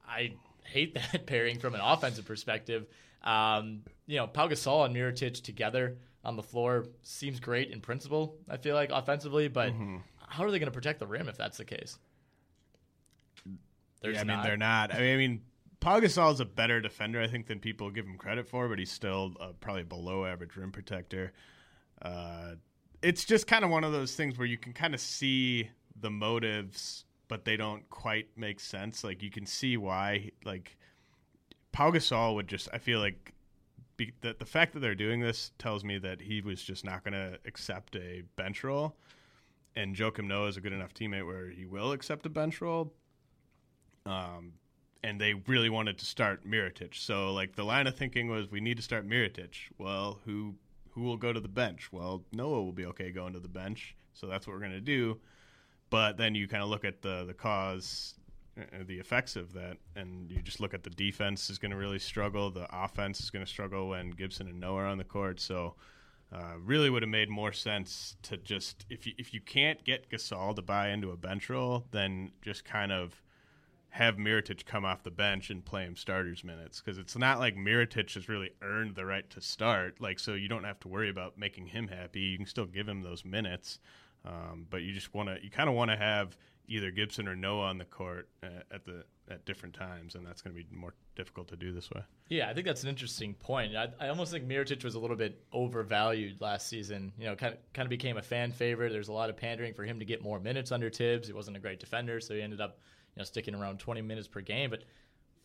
[0.08, 0.34] I
[0.64, 2.86] hate that pairing from an offensive perspective.
[3.28, 8.38] Um, you know, Pau Gasol and Mirotic together on the floor seems great in principle.
[8.50, 9.98] I feel like offensively, but mm-hmm.
[10.28, 12.00] how are they going to protect the rim if that's the case?
[14.02, 14.44] There's yeah, I mean, not.
[14.46, 14.96] they're not.
[14.96, 15.42] I mean, I mean,
[15.82, 18.80] Pau Gasol is a better defender, I think, than people give him credit for, but
[18.80, 21.34] he's still uh, probably below average rim protector.
[22.02, 22.56] Uh,
[23.02, 25.70] it's just kind of one of those things where you can kind of see
[26.00, 29.04] the motives, but they don't quite make sense.
[29.04, 30.78] Like you can see why, like
[31.78, 32.68] Pau Gasol would just.
[32.74, 33.34] I feel like
[33.98, 37.04] be, the the fact that they're doing this tells me that he was just not
[37.04, 38.96] going to accept a bench role,
[39.76, 42.92] and Joakim Noah is a good enough teammate where he will accept a bench role.
[44.08, 44.54] Um,
[45.04, 46.96] and they really wanted to start Mirotic.
[46.96, 49.54] So like the line of thinking was, we need to start Mirotic.
[49.78, 50.56] Well, who
[50.90, 51.94] who will go to the bench?
[51.94, 54.82] Well, Noah will be okay going to the bench, so that's what we're going to
[54.82, 55.20] do.
[55.92, 58.16] But then you kind of look at the the cause,
[58.86, 62.00] the effects of that, and you just look at the defense is going to really
[62.00, 62.50] struggle.
[62.50, 65.40] The offense is going to struggle when Gibson and Noah are on the court.
[65.40, 65.76] So,
[66.32, 70.10] uh, really would have made more sense to just if you if you can't get
[70.10, 73.22] Gasol to buy into a bench role, then just kind of
[73.92, 77.56] have Mirotic come off the bench and play him starters minutes because it's not like
[77.56, 80.00] Mirotic has really earned the right to start.
[80.02, 82.20] Like, so you don't have to worry about making him happy.
[82.20, 83.80] You can still give him those minutes,
[84.26, 86.38] um, but you just want to, you kind of want to have
[86.68, 90.42] either Gibson or Noah on the court at, at the at different times, and that's
[90.42, 92.02] going to be more difficult to do this way.
[92.30, 93.76] Yeah, I think that's an interesting point.
[93.76, 97.12] I, I almost think Mirotic was a little bit overvalued last season.
[97.20, 98.92] You know, kind of kind of became a fan favorite.
[98.92, 101.28] There's a lot of pandering for him to get more minutes under Thibs.
[101.28, 102.80] He wasn't a great defender, so he ended up
[103.16, 104.70] you know, sticking around 20 minutes per game.
[104.70, 104.84] But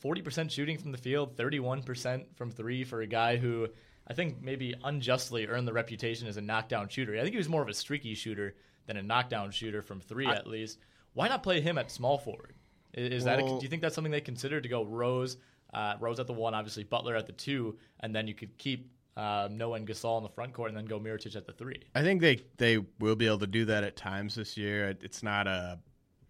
[0.02, 3.68] 40% shooting from the field, 31% from three for a guy who
[4.06, 7.16] I think maybe unjustly earned the reputation as a knockdown shooter.
[7.16, 10.26] I think he was more of a streaky shooter than a knockdown shooter from three
[10.26, 10.78] I, at least.
[11.14, 12.54] Why not play him at small forward?
[12.94, 15.38] Is, well, that a, do you think that's something they consider to go Rose,
[15.72, 18.90] uh, Rose at the one, obviously Butler at the two, and then you could keep
[19.16, 21.82] uh, Noah and Gasol in the front court, and then go Mirotic at the three.
[21.94, 24.96] I think they they will be able to do that at times this year.
[25.00, 25.78] It's not a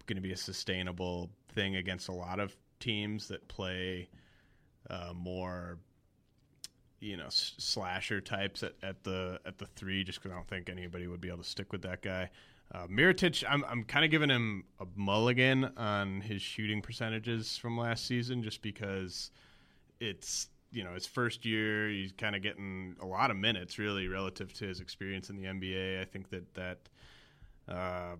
[0.05, 4.09] going to be a sustainable thing against a lot of teams that play
[4.89, 5.79] uh, more
[7.03, 10.69] you know slasher types at, at the at the three just because I don't think
[10.69, 12.29] anybody would be able to stick with that guy.
[12.73, 17.77] Uh, Mirotic, I'm I'm kind of giving him a mulligan on his shooting percentages from
[17.77, 19.31] last season just because
[19.99, 24.07] it's you know his first year he's kind of getting a lot of minutes really
[24.07, 26.01] relative to his experience in the NBA.
[26.01, 26.79] I think that that
[27.67, 28.15] uh,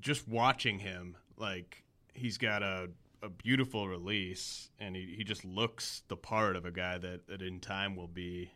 [0.00, 2.88] just watching him, like he's got a
[3.24, 7.40] a beautiful release, and he, he just looks the part of a guy that, that
[7.40, 8.50] in time will be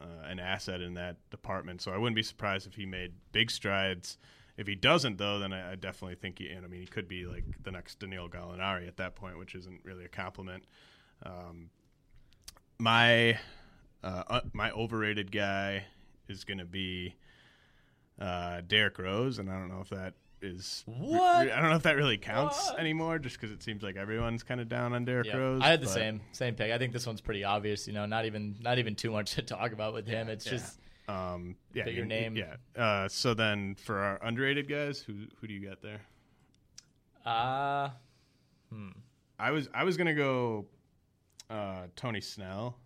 [0.00, 1.82] uh, an asset in that department.
[1.82, 4.16] So I wouldn't be surprised if he made big strides.
[4.56, 6.48] If he doesn't, though, then I, I definitely think he.
[6.48, 9.54] And I mean, he could be like the next Danilo Gallinari at that point, which
[9.54, 10.64] isn't really a compliment.
[11.22, 11.70] Um,
[12.78, 13.38] my
[14.02, 15.84] uh, uh, my overrated guy
[16.28, 17.14] is going to be
[18.20, 21.82] uh, Derrick Rose, and I don't know if that is what I don't know if
[21.82, 22.78] that really counts what?
[22.78, 25.36] anymore, just because it seems like everyone's kind of down on Derrick yeah.
[25.36, 25.60] Rose.
[25.62, 25.92] I had the but...
[25.92, 26.72] same same pick.
[26.72, 27.86] I think this one's pretty obvious.
[27.86, 30.28] You know, not even not even too much to talk about with him.
[30.28, 30.52] It's yeah.
[30.52, 30.78] just
[31.08, 32.36] um, yeah, your name.
[32.36, 32.56] Yeah.
[32.76, 36.00] Uh, so then for our underrated guys, who who do you got there?
[37.24, 37.90] Uh
[38.70, 38.90] hmm.
[39.38, 40.66] I was I was gonna go
[41.50, 42.76] uh, Tony Snell.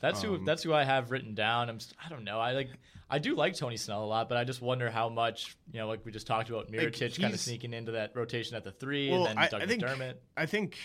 [0.00, 1.68] That's who Um, that's who I have written down.
[1.68, 2.40] I'm I don't know.
[2.40, 2.70] I like
[3.08, 5.88] I do like Tony Snell a lot, but I just wonder how much you know,
[5.88, 9.10] like we just talked about, Like, kind of sneaking into that rotation at the three,
[9.10, 10.14] Well, and then I, Doug I think McDermott.
[10.36, 10.78] I think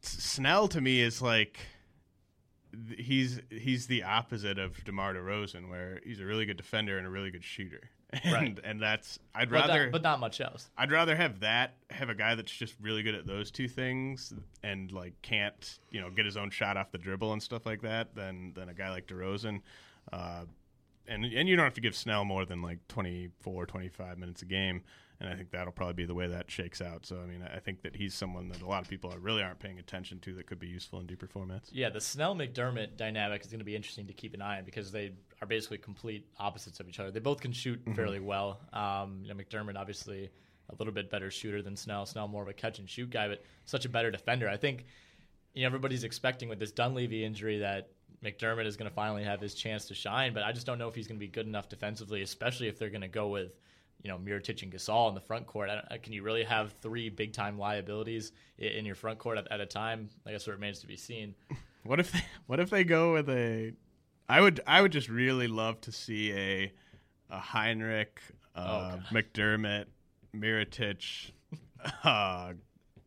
[0.00, 1.58] Snell to me is like
[2.96, 7.10] he's he's the opposite of DeMar DeRozan, where he's a really good defender and a
[7.10, 7.90] really good shooter,
[8.22, 8.58] and Right.
[8.64, 10.70] and that's I'd But, rather but not much else.
[10.76, 14.32] I'd rather have that have a guy that's just really good at those two things
[14.62, 17.82] and like can't you know get his own shot off the dribble and stuff like
[17.82, 19.60] that than than a guy like DeRozan.
[20.12, 20.44] Uh,
[21.06, 24.46] and and you don't have to give Snell more than like 24, 25 minutes a
[24.46, 24.82] game.
[25.20, 27.06] And I think that'll probably be the way that shakes out.
[27.06, 29.42] So I mean, I think that he's someone that a lot of people are really
[29.42, 31.68] aren't paying attention to that could be useful in deeper formats.
[31.70, 34.64] Yeah, the Snell McDermott dynamic is going to be interesting to keep an eye on
[34.64, 35.12] because they
[35.44, 37.10] are basically complete opposites of each other.
[37.10, 37.94] They both can shoot Mhm.
[37.94, 38.60] fairly well.
[38.72, 40.30] Um, you know, McDermott obviously
[40.70, 42.06] a little bit better shooter than Snell.
[42.06, 44.48] Snell more of a catch and shoot guy, but such a better defender.
[44.48, 44.86] I think
[45.52, 47.90] you know everybody's expecting with this Dunleavy injury that
[48.24, 50.88] McDermott is going to finally have his chance to shine, but I just don't know
[50.88, 53.52] if he's going to be good enough defensively, especially if they're going to go with
[54.02, 55.68] you know Mirotic and Gasol in the front court.
[55.70, 59.50] I don't, can you really have three big time liabilities in your front court at,
[59.52, 60.08] at a time?
[60.26, 61.34] I guess it remains to be seen.
[61.86, 63.74] What if they what if they go with a
[64.28, 66.72] I would I would just really love to see a
[67.30, 68.18] a Hinrich,
[68.54, 69.86] uh, McDermott,
[70.34, 71.30] Mirotic,
[72.04, 72.52] uh,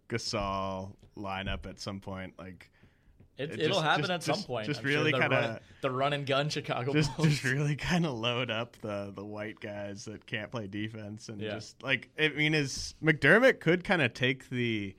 [0.10, 2.34] Gasol lineup at some point.
[2.38, 2.70] Like
[3.38, 4.66] It, just- happen just- at some just- point.
[4.68, 7.30] Just I'm sure really the kind of the run and gun Chicago just, Bulls.
[7.30, 11.40] just really kind of load up the the white guys that can't play defense and
[11.42, 11.52] Yeah.
[11.56, 14.96] just like I mean, is McDermott could kind of take the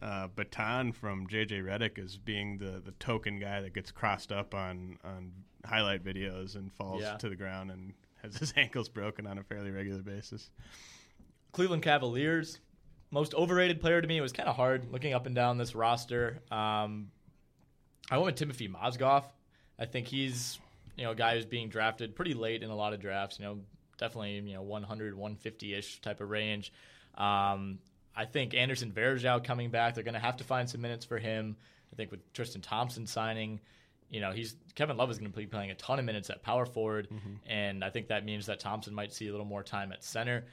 [0.00, 4.54] uh, baton from JJ Redick as being the the token guy that gets crossed up
[4.54, 5.32] on on
[5.64, 7.16] highlight videos and falls Yeah.
[7.16, 7.92] to the ground and
[8.22, 10.50] has his ankles broken on a fairly regular basis.
[11.52, 12.58] Cleveland Cavaliers,
[13.10, 14.18] most overrated player to me.
[14.18, 16.40] It was kind of hard looking up and down this roster.
[16.50, 17.10] Um,
[18.10, 19.24] I went with Timofey Mozgov.
[19.78, 20.58] I think he's
[20.96, 23.38] you know a guy who's being drafted pretty late in a lot of drafts.
[23.38, 23.58] You know,
[23.98, 26.72] definitely you know 100, 150 ish type of range.
[27.16, 27.78] Um,
[28.14, 31.18] I think Anderson Varejao coming back, they're going to have to find some minutes for
[31.18, 31.56] him.
[31.92, 33.60] I think with Tristan Thompson signing,
[34.10, 36.42] you know, he's Kevin Love is going to be playing a ton of minutes at
[36.42, 37.08] power forward,
[37.46, 40.46] and I think that means that Thompson might see a little more time at center.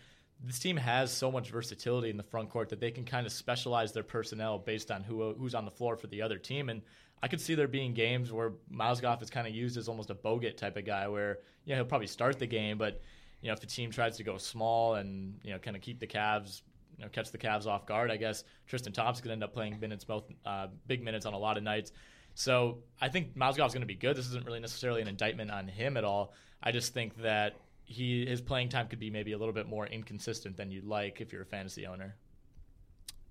[0.44, 3.32] This team has so much versatility in the front court that they can kind of
[3.32, 6.70] specialize their personnel based on who who's on the floor for the other team.
[6.70, 6.82] And
[7.24, 10.16] I could see there being games where Mozgov is kind of used as almost a
[10.16, 13.02] Bogut type of guy, where yeah he'll probably start the game, but
[13.42, 16.00] you know if the team tries to go small and you know kind of keep
[16.00, 16.62] the Cavs
[16.98, 18.12] you know, catch the Cavs off guard.
[18.12, 21.38] I guess Tristan Thompson could end up playing minutes, both uh, big minutes on a
[21.38, 21.92] lot of nights.
[22.36, 24.16] So I think Mozgov's going to be good.
[24.16, 26.34] This isn't really necessarily an indictment on him at all.
[26.62, 27.56] I just think that
[27.86, 31.22] he his playing time could be maybe a little bit more inconsistent than you'd like
[31.22, 32.16] if you're a fantasy owner.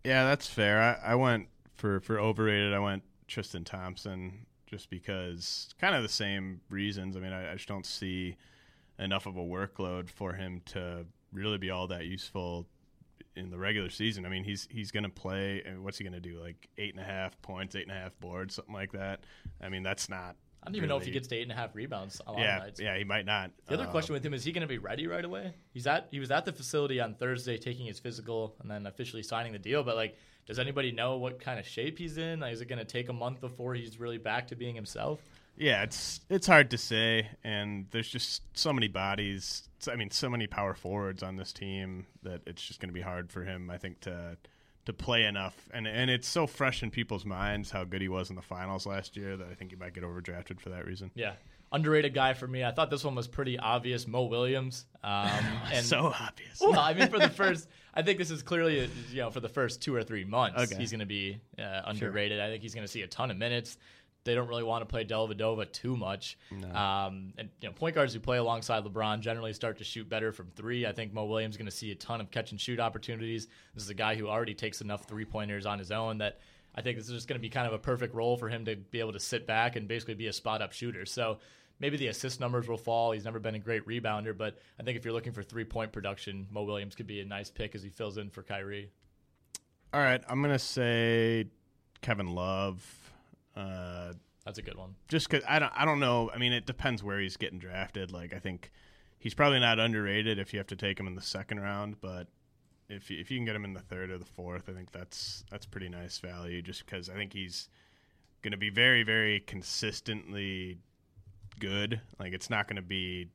[0.04, 0.80] Yeah, that's fair.
[0.80, 2.72] I, I went for for overrated.
[2.72, 7.16] I went Tristan Thompson just because kind of the same reasons.
[7.16, 8.36] I mean, I, I just don't see
[8.98, 12.66] enough of a workload for him to really be all that useful
[13.36, 14.24] in the regular season.
[14.26, 15.62] I mean, he's he's going to play.
[15.66, 16.40] I mean, what's he going to do?
[16.40, 19.20] Like eight and a half points, eight and a half boards, something like that.
[19.60, 20.36] I mean, that's not.
[20.62, 22.40] I don't even know if he gets to eight and a half rebounds a lot
[22.40, 22.80] Yeah, of nights.
[22.80, 23.50] yeah, he might not.
[23.66, 25.52] The other Uh, question with him is he going to be ready right away?
[25.74, 29.22] He's at he was at the facility on Thursday taking his physical and then officially
[29.22, 29.82] signing the deal.
[29.82, 30.16] But like,
[30.46, 32.40] does anybody know what kind of shape he's in?
[32.40, 35.20] Like, is it going to take a month before he's really back to being himself?
[35.56, 39.68] Yeah, it's it's hard to say, and there's just so many bodies.
[39.90, 43.02] I mean, so many power forwards on this team that it's just going to be
[43.02, 44.36] hard for him, I think, to
[44.86, 45.68] to play enough.
[45.72, 48.86] And and it's so fresh in people's minds how good he was in the finals
[48.86, 51.10] last year that I think he might get overdrafted for that reason.
[51.14, 51.32] Yeah.
[51.72, 52.62] Underrated guy for me.
[52.62, 54.06] I thought this one was pretty obvious.
[54.06, 54.84] Mo Williams.
[55.02, 55.28] Um,
[55.72, 56.60] and So obvious.
[56.60, 59.48] Well, I mean, for the first, I think this is clearly, you know, for the
[59.48, 60.76] first two or three months, Okay.
[60.80, 62.38] he's going to be uh, underrated.
[62.38, 63.76] I think he's going to see a ton of minutes.
[64.24, 66.38] They don't really want to play Dellavedova too much.
[66.74, 70.32] Um, and you know, point guards who play alongside LeBron generally start to shoot better
[70.32, 70.86] from three.
[70.86, 73.48] I think Mo Williams is going to see a ton of catch and shoot opportunities.
[73.74, 76.38] This is a guy who already takes enough three pointers on his own that
[76.74, 78.64] I think this is just going to be kind of a perfect role for him
[78.64, 81.06] to be able to sit back and basically be a spot up shooter.
[81.06, 81.38] So
[81.78, 83.12] maybe the assist numbers will fall.
[83.12, 85.92] He's never been a great rebounder, but I think if you're looking for three point
[85.92, 88.90] production, Mo Williams could be a nice pick as he fills in for Kyrie.
[89.92, 91.46] All right, I'm going to say
[92.00, 93.03] Kevin Love.
[93.56, 94.12] Uh,
[94.44, 94.94] That's a good one.
[95.08, 96.30] just because I don't, I don't know.
[96.34, 98.10] I mean, it depends where he's getting drafted.
[98.12, 98.70] Like, I think
[99.18, 102.28] he's probably not underrated if you have to take him in the second round, but
[102.88, 105.44] if if you can get him in the third or the fourth, I think that's
[105.50, 106.60] that's pretty nice value.
[106.62, 107.68] Just because I think he's
[108.42, 110.78] going to be very, very consistently
[111.58, 112.00] good.
[112.18, 113.28] Like, it's not going to be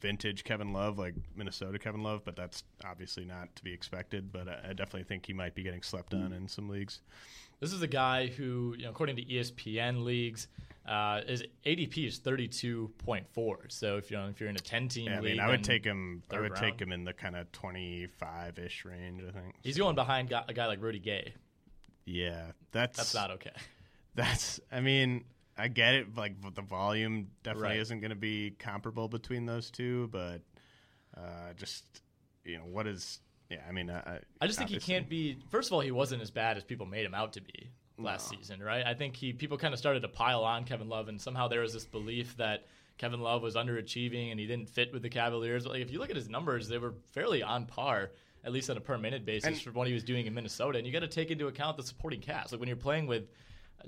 [0.00, 4.32] vintage Kevin Love, like Minnesota Kevin Love, but that's obviously not to be expected.
[4.32, 7.00] But I, I definitely think he might be getting slept on in some leagues.
[7.60, 10.46] This is a guy who, you know, according to ESPN leagues,
[10.86, 13.60] uh, his ADP is thirty two point four.
[13.68, 15.48] So if you know if you're in a ten team Yeah, I league, mean, I
[15.48, 16.22] would take him.
[16.30, 19.22] I would take him in the kind of twenty-five ish range.
[19.26, 19.54] I think.
[19.62, 21.34] He's going behind a guy like Rudy Gay.
[22.04, 23.50] Yeah, that's That's not okay.
[24.14, 24.60] That's.
[24.70, 25.24] I mean,
[25.58, 26.16] I get it.
[26.16, 27.80] Like the volume definitely Right.
[27.80, 30.42] isn't going to be comparable between those two, but
[31.16, 32.02] uh, just
[32.44, 33.20] you know what is.
[33.50, 35.38] Yeah, I mean, I, I just think he can't be.
[35.50, 38.28] First of all, he wasn't as bad as people made him out to be last
[38.28, 38.84] season, right?
[38.84, 41.60] I think he people kind of started to pile on Kevin Love, and somehow there
[41.60, 42.66] was this belief that
[42.98, 45.64] Kevin Love was underachieving and he didn't fit with the Cavaliers.
[45.64, 48.10] But like, if you look at his numbers, they were fairly on par,
[48.44, 50.78] at least on a per minute basis, And- for what he was doing in Minnesota.
[50.78, 52.52] And you got to take into account the supporting cast.
[52.52, 53.28] Like when you're playing with,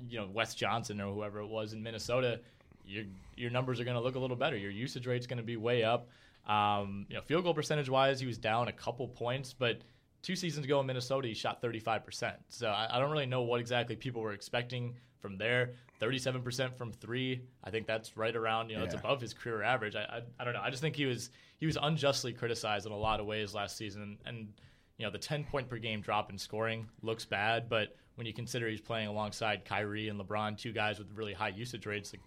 [0.09, 2.41] you know, Wes Johnson or whoever it was in Minnesota,
[2.87, 3.05] your
[3.37, 4.57] your numbers are going to look a little better.
[4.57, 6.09] Your usage rate's going to be way up.
[6.49, 9.83] Um, you know, field goal percentage wise, he was down a couple points, but
[10.23, 12.35] two seasons ago in Minnesota, he shot 35%.
[12.49, 15.75] So I, I don't really know what exactly people were expecting from there.
[16.01, 17.43] 37% from three.
[17.65, 19.97] I think that's right around, you know, it's above his career average.
[19.97, 20.61] I, I, I don't know.
[20.63, 23.77] I just think he was he was unjustly criticized in a lot of ways last
[23.77, 24.17] season.
[24.25, 24.53] And,
[24.97, 28.33] you know, the 10 point per game drop in scoring looks bad, but when you
[28.33, 32.23] consider he's playing alongside Kyrie and LeBron, two guys with really high usage rates, like,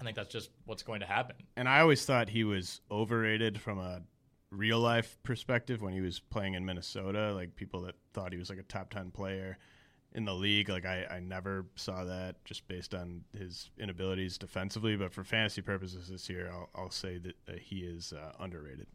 [0.00, 1.36] I think that's just what's going to happen.
[1.56, 4.02] And I always thought he was overrated from a
[4.50, 7.32] real life perspective when he was playing in Minnesota.
[7.32, 9.58] Like people that thought he was like a top ten player
[10.12, 10.68] in the league.
[10.68, 14.96] Like I, I never saw that just based on his inabilities defensively.
[14.96, 18.86] But for fantasy purposes this year, I'll, I'll say that uh, he is uh, underrated.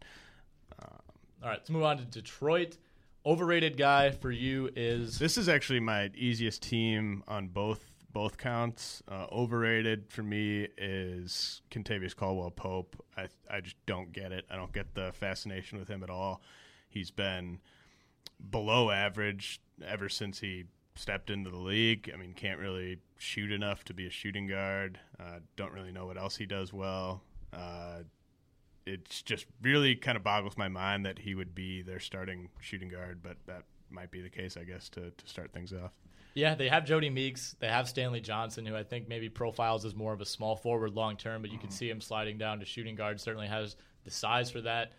[1.43, 2.77] All right, let's move on to Detroit.
[3.25, 7.83] Overrated guy for you is This is actually my easiest team on both
[8.13, 9.01] both counts.
[9.07, 13.03] Uh, overrated for me is Kentavious Caldwell Pope.
[13.17, 14.45] I I just don't get it.
[14.49, 16.41] I don't get the fascination with him at all.
[16.89, 17.59] He's been
[18.49, 22.11] below average ever since he stepped into the league.
[22.13, 24.99] I mean, can't really shoot enough to be a shooting guard.
[25.19, 27.21] Uh, don't really know what else he does well.
[27.53, 27.99] Uh,
[28.85, 32.89] it's just really kind of boggles my mind that he would be their starting shooting
[32.89, 35.91] guard, but that might be the case, I guess, to, to start things off.
[36.33, 37.55] Yeah, they have Jody Meeks.
[37.59, 40.93] They have Stanley Johnson, who I think maybe profiles as more of a small forward
[40.93, 41.75] long term, but you can mm-hmm.
[41.75, 43.19] see him sliding down to shooting guard.
[43.19, 44.93] Certainly has the size for that.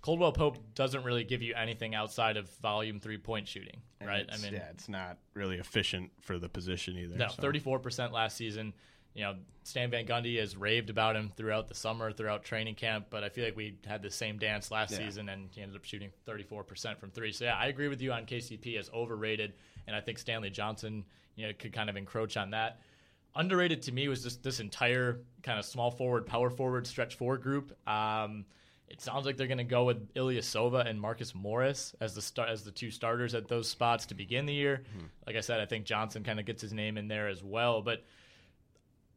[0.00, 4.26] Caldwell Pope doesn't really give you anything outside of volume three point shooting, right?
[4.32, 7.16] I mean, yeah, it's not really efficient for the position either.
[7.16, 8.72] no, thirty four percent last season.
[9.18, 13.06] You know, Stan Van Gundy has raved about him throughout the summer, throughout training camp,
[13.10, 14.98] but I feel like we had the same dance last Yeah.
[14.98, 17.32] season and he ended up shooting 34% from three.
[17.32, 19.54] So, yeah, I agree with you on KCP as overrated,
[19.88, 21.04] and I think Stanley Johnson,
[21.34, 22.80] you know, could kind of encroach on that.
[23.34, 27.42] Underrated to me was just this entire kind of small forward, power forward, stretch forward
[27.42, 27.76] group.
[27.88, 28.46] Um,
[28.86, 32.50] it sounds like they're going to go with Ilyasova and Marcus Morris as the start
[32.50, 34.84] as the two starters at those spots to begin the year.
[35.26, 37.82] Like I said, I think Johnson kind of gets his name in there as well,
[37.82, 38.04] but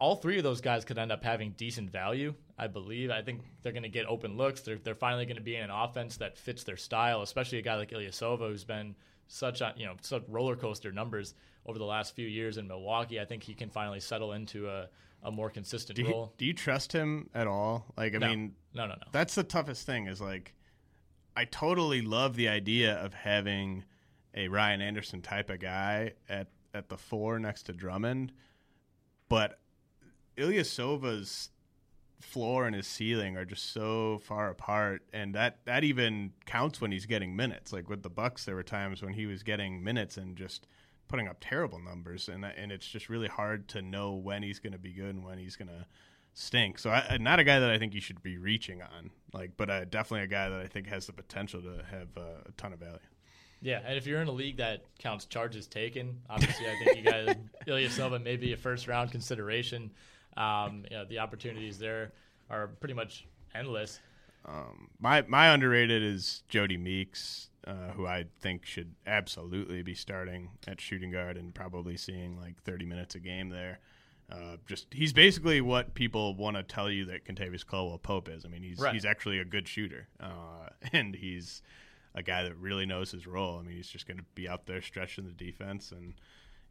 [0.02, 2.34] all three of those guys could end up having decent value.
[2.58, 3.10] I believe.
[3.12, 4.62] I think they're going to get open looks.
[4.62, 7.62] They're they're finally going to be in an offense that fits their style, especially a
[7.62, 8.96] guy like Ilyasova who's been
[9.28, 11.36] such a you know such roller coaster numbers
[11.66, 13.20] over the last few years in Milwaukee.
[13.22, 14.90] I think he can finally settle into a,
[15.24, 16.34] a more consistent Do you, role.
[16.38, 17.86] do you trust him at all?
[17.96, 18.28] Like, I No.
[18.30, 19.08] mean, No, no, no.
[19.12, 20.08] That's the toughest thing.
[20.08, 20.56] Is like,
[21.38, 23.84] I totally love the idea of having
[24.34, 28.32] a Ryan Anderson type of guy at at the four next to Drummond,
[29.30, 29.60] but
[30.42, 31.50] Ilyasova's
[32.22, 36.92] floor and his ceiling are just so far apart and that that even counts when
[36.92, 37.74] he's getting minutes.
[37.74, 40.68] Like with the bucks there were times when he was getting minutes and just
[41.08, 44.60] putting up terrible numbers and that, and it's just really hard to know when he's
[44.60, 45.86] going to be good and when he's going to
[46.34, 46.80] stink.
[46.80, 49.70] So I, not a guy that I think you should be reaching on like but
[49.70, 52.74] uh, definitely a guy that I think has the potential to have uh, a ton
[52.74, 53.00] of value.
[53.64, 57.04] Yeah, and if you're in a league that counts charges taken, obviously I think you
[57.04, 57.36] guys
[57.68, 59.92] Ilyasova may be a first round consideration.
[60.38, 62.12] Um, you know, the opportunities there
[62.50, 64.00] are pretty much endless.
[64.46, 70.50] Um, my my underrated is Jody Meeks, uh, who I think should absolutely be starting
[70.68, 73.80] at shooting guard and probably seeing like 30 minutes a game there.
[74.32, 78.46] Uh, just he's basically what people want to tell you that Kentavious Caldwell Pope is.
[78.46, 78.94] I mean, he's Right.
[78.94, 81.62] he's actually a good shooter, uh, and he's
[82.16, 83.60] a guy that really knows his role.
[83.60, 86.14] I mean, he's just going to be out there stretching the defense, and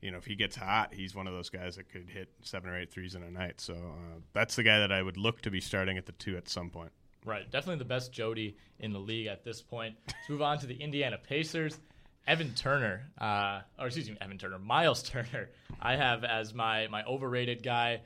[0.01, 2.71] you know, if he gets hot, he's one of those guys that could hit seven
[2.71, 3.61] or eight threes in a night.
[3.61, 6.37] So uh, that's the guy that I would look to be starting at the two
[6.37, 6.93] at some point.
[7.25, 9.97] Right, definitely the best Jody in the league at this point.
[10.07, 11.79] Let's move on to the Indiana Pacers.
[12.27, 15.51] Evan Turner, uh, or excuse me, Evan Turner, Miles Turner.
[15.81, 18.01] I have as my my overrated guy.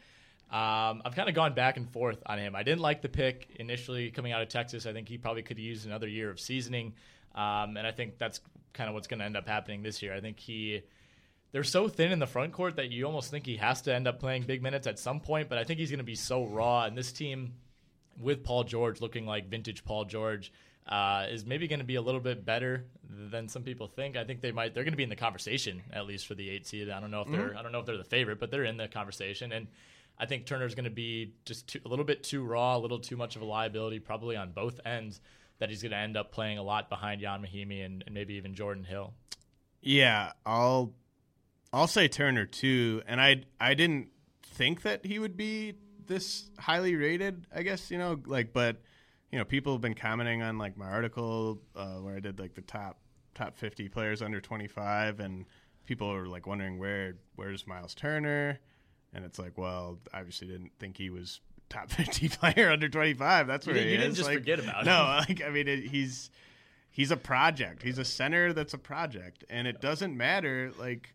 [0.50, 2.54] Um, I've kind of gone back and forth on him.
[2.54, 4.86] I didn't like the pick initially coming out of Texas.
[4.86, 6.94] I think he probably could used another year of seasoning,
[7.34, 8.40] um, and I think that's
[8.72, 10.14] kind of what's going to end up happening this year.
[10.14, 10.82] I think he
[11.54, 14.08] they're so thin in the front court that you almost think he has to end
[14.08, 15.48] up playing big minutes at some point.
[15.48, 17.52] But I think he's going to be so raw, and this team
[18.20, 20.52] with Paul George looking like vintage Paul George
[20.88, 24.16] uh, is maybe going to be a little bit better than some people think.
[24.16, 26.50] I think they might they're going to be in the conversation at least for the
[26.50, 26.90] eight seed.
[26.90, 27.56] I don't know if they're Mhm.
[27.56, 29.68] I don't know if they're the favorite, but they're in the conversation and.
[30.16, 33.00] I think Turner's going to be just too, a little bit too raw, a little
[33.00, 35.20] too much of a liability, probably on both ends.
[35.58, 38.34] That he's going to end up playing a lot behind Ian Mahinmi and, and maybe
[38.34, 39.12] even Jordan Hill.
[39.82, 40.92] Yeah, I'll
[41.74, 44.08] I'll say Turner too, and I I didn't
[44.42, 45.74] think that he would be
[46.06, 47.46] this highly rated.
[47.54, 48.80] I guess you know like, but
[49.32, 52.54] you know people have been commenting on like my article uh, where I did like
[52.54, 52.98] the top
[53.34, 55.44] top fifty players under twenty five, and
[55.86, 58.60] people are like wondering where where's Miles Turner,
[59.12, 63.46] and it's like well obviously didn't think he was top fifty player under twenty five.
[63.46, 65.06] That's You where didn't- he you didn't just Like, forget about no, him.
[65.28, 66.30] like I mean it, he's
[66.90, 67.82] he's a project.
[67.82, 71.14] He's a center that's a project, and it doesn't matter like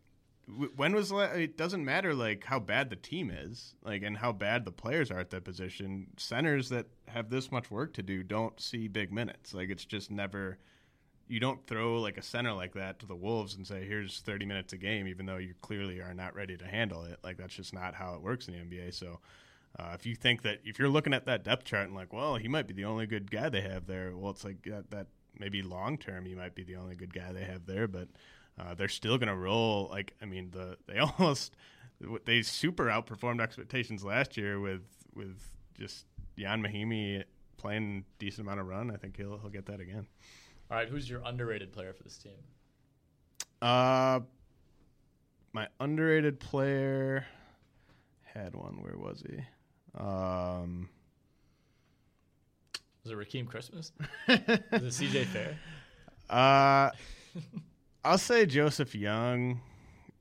[0.76, 4.64] when was it doesn't matter like how bad the team is, like and how bad
[4.64, 6.08] the players are at that position.
[6.16, 9.54] Centers that have this much work to do don't see big minutes.
[9.54, 10.58] Like it's just never.
[11.28, 14.46] You don't throw like a center like that to the Wolves and say, "Here's 30
[14.46, 17.18] minutes a game," even though you clearly are not ready to handle it.
[17.22, 18.92] Like that's just not how it works in the NBA.
[18.94, 19.20] So,
[19.78, 22.34] uh, if you think that if you're looking at that depth chart and like, well,
[22.36, 25.06] he might be the only good guy they have there, well, it's like that, that
[25.38, 28.08] maybe long term he might be the only good guy they have there, but
[28.60, 29.88] uh, they're still going to roll.
[29.90, 31.54] Like, I mean, the they almost
[32.24, 34.82] they super outperformed expectations last year with
[35.14, 35.40] with
[35.78, 36.06] just
[36.38, 37.24] Ian Mahinmi
[37.56, 38.90] playing decent amount of run.
[38.90, 40.06] I think he'll he'll get that again.
[40.70, 42.32] All right, who's your underrated player for this team?
[43.60, 44.20] Uh,
[45.52, 47.26] my underrated player
[48.22, 48.80] had one.
[48.82, 49.38] Where was he?
[49.98, 50.88] Um,
[53.02, 53.92] Was it Rakeem Christmas?
[54.28, 55.58] Is it CJ Fair?
[56.30, 56.90] Uh,
[58.04, 59.60] I'll say Joseph Young,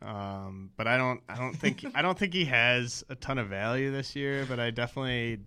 [0.01, 1.21] um, but I don't.
[1.29, 1.85] I don't think.
[1.95, 4.45] I don't think he has a ton of value this year.
[4.47, 5.39] But I definitely,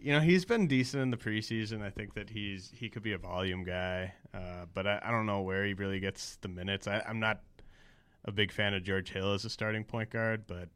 [0.00, 1.82] you know, he's been decent in the preseason.
[1.82, 4.14] I think that he's he could be a volume guy.
[4.32, 6.86] Uh, but I, I don't know where he really gets the minutes.
[6.86, 7.40] I, I'm not
[8.24, 10.68] a big fan of George Hill as a starting point guard, but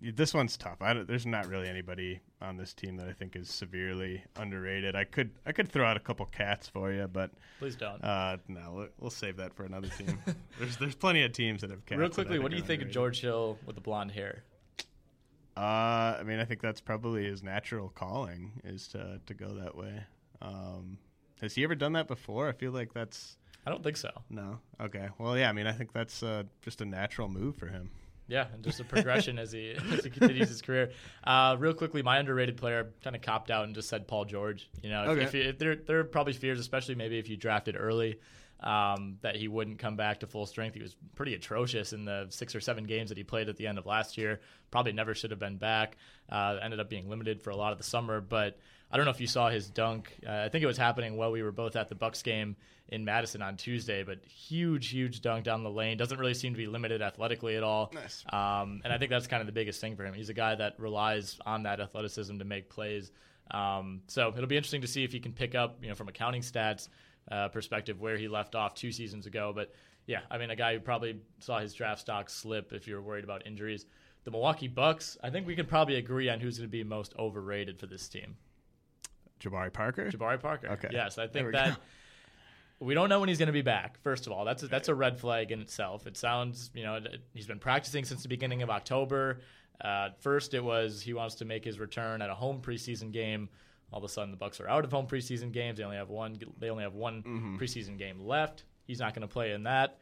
[0.00, 0.78] this one's tough.
[0.80, 4.96] I don't, there's not really anybody on this team that I think is severely underrated.
[4.96, 8.02] I could I could throw out a couple cats for you, but Please don't.
[8.02, 10.18] Uh, no, we'll, we'll save that for another team.
[10.58, 11.98] there's there's plenty of teams that have cats.
[11.98, 12.90] Real quickly, what do you think of.
[12.90, 14.42] George Hill with the blonde hair?
[15.56, 19.76] Uh, I mean, I think that's probably his natural calling is to to go that
[19.76, 20.02] way.
[20.40, 20.98] Um,
[21.40, 22.48] has he ever done that before?
[22.48, 23.36] I feel like that's.
[23.64, 24.10] I don't think so.
[24.28, 24.58] No.
[24.80, 25.08] Okay.
[25.18, 25.48] Well, yeah.
[25.48, 27.90] I mean, I think that's uh, just a natural move for him.
[28.28, 30.92] Yeah, and just a progression as he as he continues his career.
[31.24, 34.70] Uh, real quickly, my underrated player kind of copped out and just said Paul George.
[34.82, 35.22] You know, if, Okay.
[35.24, 38.20] if, you, if there there are probably fears, especially maybe if you drafted early,
[38.60, 40.74] um, that he wouldn't come back to full strength.
[40.74, 43.66] He was pretty atrocious in the six or seven games that he played at the
[43.66, 44.40] end of last year.
[44.70, 45.96] Probably never should have been back.
[46.30, 48.58] Uh, ended up being limited for a lot of the summer, but
[48.92, 50.14] I don't know if you saw his dunk.
[50.26, 52.56] Uh, I think it was happening while we were both at the Bucks game
[52.88, 55.96] in Madison on Tuesday, but huge, huge dunk down the lane.
[55.96, 57.90] Doesn't really seem to be limited athletically at all.
[57.94, 58.22] Nice.
[58.30, 60.12] Um, and I think that's kind of the biggest thing for him.
[60.12, 63.10] He's a guy that relies on that athleticism to make plays.
[63.50, 66.08] Um, so it'll be interesting to see if he can pick up, you know, from
[66.08, 66.88] accounting stats
[67.30, 69.52] uh, perspective, where he left off two seasons ago.
[69.54, 69.72] But
[70.06, 73.24] yeah, I mean, a guy who probably saw his draft stock slip if you're worried
[73.24, 73.86] about injuries.
[74.24, 77.14] The Milwaukee Bucks, I think we can probably agree on who's going to be most
[77.18, 78.36] overrated for this team.
[79.42, 80.10] Jabari Parker.
[80.10, 80.68] Jabari Parker.
[80.72, 80.88] Okay.
[80.92, 81.80] Yes, I think we that go.
[82.86, 84.00] we don't know when he's going to be back.
[84.02, 86.06] First of all, that's a, that's a red flag in itself.
[86.06, 87.00] It sounds, you know,
[87.34, 89.40] he's been practicing since the beginning of October.
[89.80, 93.48] Uh, first, it was he wants to make his return at a home preseason game.
[93.92, 95.78] All of a sudden, the Bucks are out of home preseason games.
[95.78, 96.38] They only have one.
[96.58, 97.56] They only have one Mm-hmm.
[97.56, 98.64] preseason game left.
[98.86, 99.98] He's not going to play in that.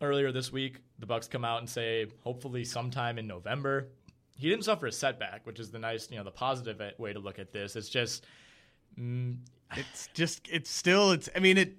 [0.00, 3.88] Earlier this week, the Bucks come out and say hopefully sometime in November.
[4.36, 7.20] He didn't suffer a setback, which is the nice, you know, the positive way to
[7.20, 7.76] look at this.
[7.76, 8.24] It's just
[8.98, 9.36] mm,
[9.76, 11.28] It's just it's still it's.
[11.34, 11.76] I mean it.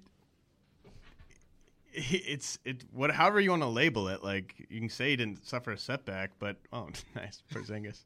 [1.96, 5.46] It's it what however you want to label it like you can say he didn't
[5.46, 8.00] suffer a setback but oh nice Porzingis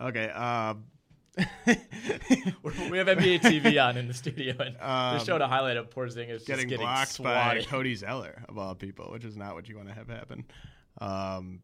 [0.00, 0.84] okay um
[1.66, 5.88] we have NBA TV on in the studio, and Um, they showed a highlight of
[5.88, 7.64] Porzingis getting, getting blocked swatted.
[7.64, 10.44] by Cody Zeller of all people, which is not what you want to have happen.
[11.00, 11.60] Um,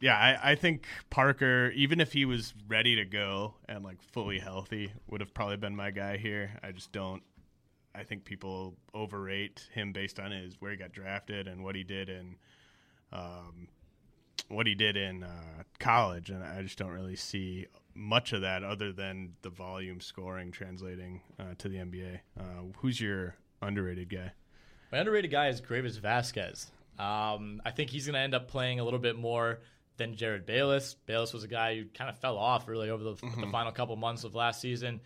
[0.00, 4.38] yeah, I, I think Parker, even if he was ready to go and like fully
[4.38, 6.50] healthy, would have probably been my guy here.
[6.62, 7.22] I just don't.
[7.94, 11.84] I think people overrate him based on his where he got drafted and what he
[11.84, 12.36] did in
[13.12, 13.68] um,
[14.48, 18.64] what he did in uh, college, and I just don't really see much of that
[18.64, 22.18] other than the volume scoring translating uh, to the NBA.
[22.38, 22.42] Uh,
[22.78, 24.32] who's your underrated guy?
[24.92, 26.70] My underrated guy is Greivis Vasquez.
[26.98, 29.60] Um, I think he's going to end up playing a little bit more
[29.96, 30.94] than Jerryd Bayless.
[31.06, 33.40] Bayless was a guy who kind of fell off really over the, mm-hmm.
[33.40, 35.00] the final couple months of last season.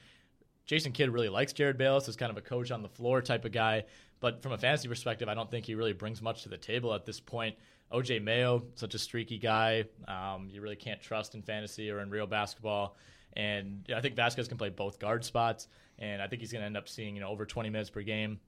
[0.67, 3.45] Jason Kidd really likes Jerryd Bayless as kind of a coach on the floor type
[3.45, 3.85] of guy.
[4.21, 6.93] But from a fantasy perspective, I don't think he really brings much to the table
[6.93, 7.57] at this point.
[7.93, 12.11] OJ Mayo, such a streaky guy, um, you really can't trust in fantasy or in
[12.11, 12.97] real basketball.
[13.35, 15.69] And I think Vasquez can play both guard spots,
[15.99, 18.03] and I think he's going to end up seeing you know over 20 minutes per
[18.03, 18.41] game.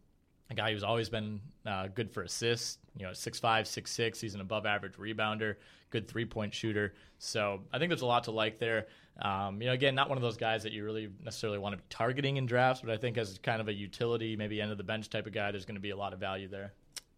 [0.50, 4.20] A guy who's always been uh, good for assists, you know, six five, six six.
[4.20, 5.56] He's an above average rebounder,
[5.90, 6.94] good three point shooter.
[7.18, 8.86] So I think there's a lot to like there.
[9.22, 11.76] Um, you know, again, not one of those guys that you really necessarily want to
[11.76, 14.78] be targeting in drafts, but I think as kind of a utility, maybe end of
[14.78, 16.72] the bench type of guy, there's going to be a lot of value there.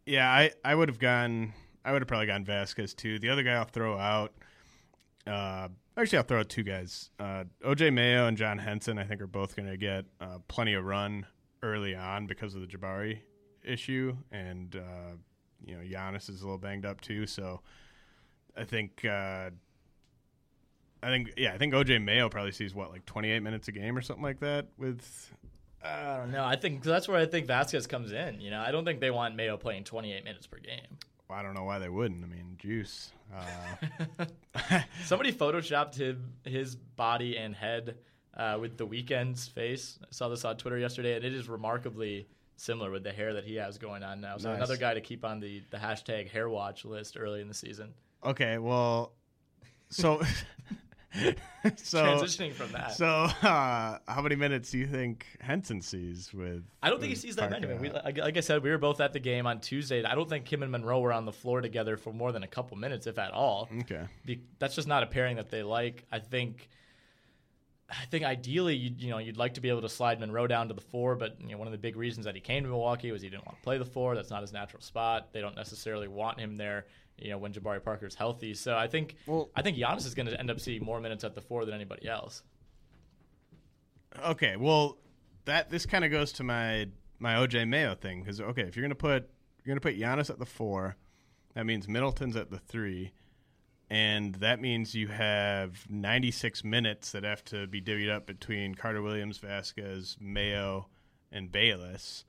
[0.04, 1.52] Yeah, I, I would have gone.
[1.84, 3.18] I would have probably gone Vasquez too.
[3.18, 4.32] The other guy I'll throw out.
[5.26, 7.10] Uh, actually, I'll throw out two guys.
[7.20, 8.98] Uh, OJ Mayo and John Henson.
[8.98, 11.26] I think are both going to get uh, plenty of run
[11.62, 13.20] early on because of the Jabari
[13.64, 15.16] issue, and uh,
[15.64, 17.26] you know Giannis is a little banged up too.
[17.26, 17.60] So
[18.56, 19.50] I think uh,
[21.02, 23.96] I think yeah, I think OJ Mayo probably sees what like 28 minutes a game
[23.96, 25.32] or something like that with
[25.84, 26.44] I don't know.
[26.44, 28.40] I think that's where I think Vasquez comes in.
[28.40, 30.98] You know, I don't think they want Mayo playing 28 minutes per game.
[31.28, 32.22] Well, I don't know why they wouldn't.
[32.22, 33.10] I mean, juice.
[33.34, 34.26] Uh...
[35.04, 37.96] Somebody photoshopped his his body and head
[38.36, 39.98] uh, with the Weeknd's face.
[40.02, 42.26] I saw this on Twitter yesterday, and it is remarkably
[42.56, 44.36] similar with the hair that he has going on now.
[44.36, 44.58] So nice.
[44.58, 47.92] another guy to keep on the the hashtag hair watch list early in the season.
[48.24, 49.12] Okay, well,
[49.90, 50.22] so
[51.76, 52.92] so transitioning from that.
[52.92, 56.64] So, uh, how many minutes do you think Henson sees with?
[56.82, 57.66] I don't think he sees that many.
[57.74, 60.02] We, like, like, I said, we were both at the game on Tuesday.
[60.02, 62.46] I don't think him and Monroe were on the floor together for more than a
[62.46, 63.68] couple minutes, if at all.
[63.80, 66.04] Okay, Be, that's just not a pairing that they like.
[66.10, 66.68] I think.
[67.92, 70.68] I think ideally, you, you know, you'd like to be able to slide Monroe down
[70.68, 72.68] to the four, but you know, one of the big reasons that he came to
[72.68, 74.14] Milwaukee was he didn't want to play the four.
[74.14, 75.32] That's not his natural spot.
[75.32, 76.86] They don't necessarily want him there
[77.18, 78.54] you know, when Jabari Parker is healthy.
[78.54, 81.24] So I think well, I think Giannis is going to end up seeing more minutes
[81.24, 82.42] at the four than anybody else.
[84.24, 84.98] Okay, well,
[85.44, 86.88] that this kind of goes to my
[87.18, 89.28] my OJ Mayo thing because okay, if you're going to put
[89.64, 90.96] you're going to put Giannis at the four,
[91.54, 93.12] that means Middleton's at the three,
[93.92, 99.02] and that means you have 96 minutes that have to be divvied up between Carter
[99.02, 100.86] Williams, Vasquez, Mayo,
[101.30, 102.24] and Bayless.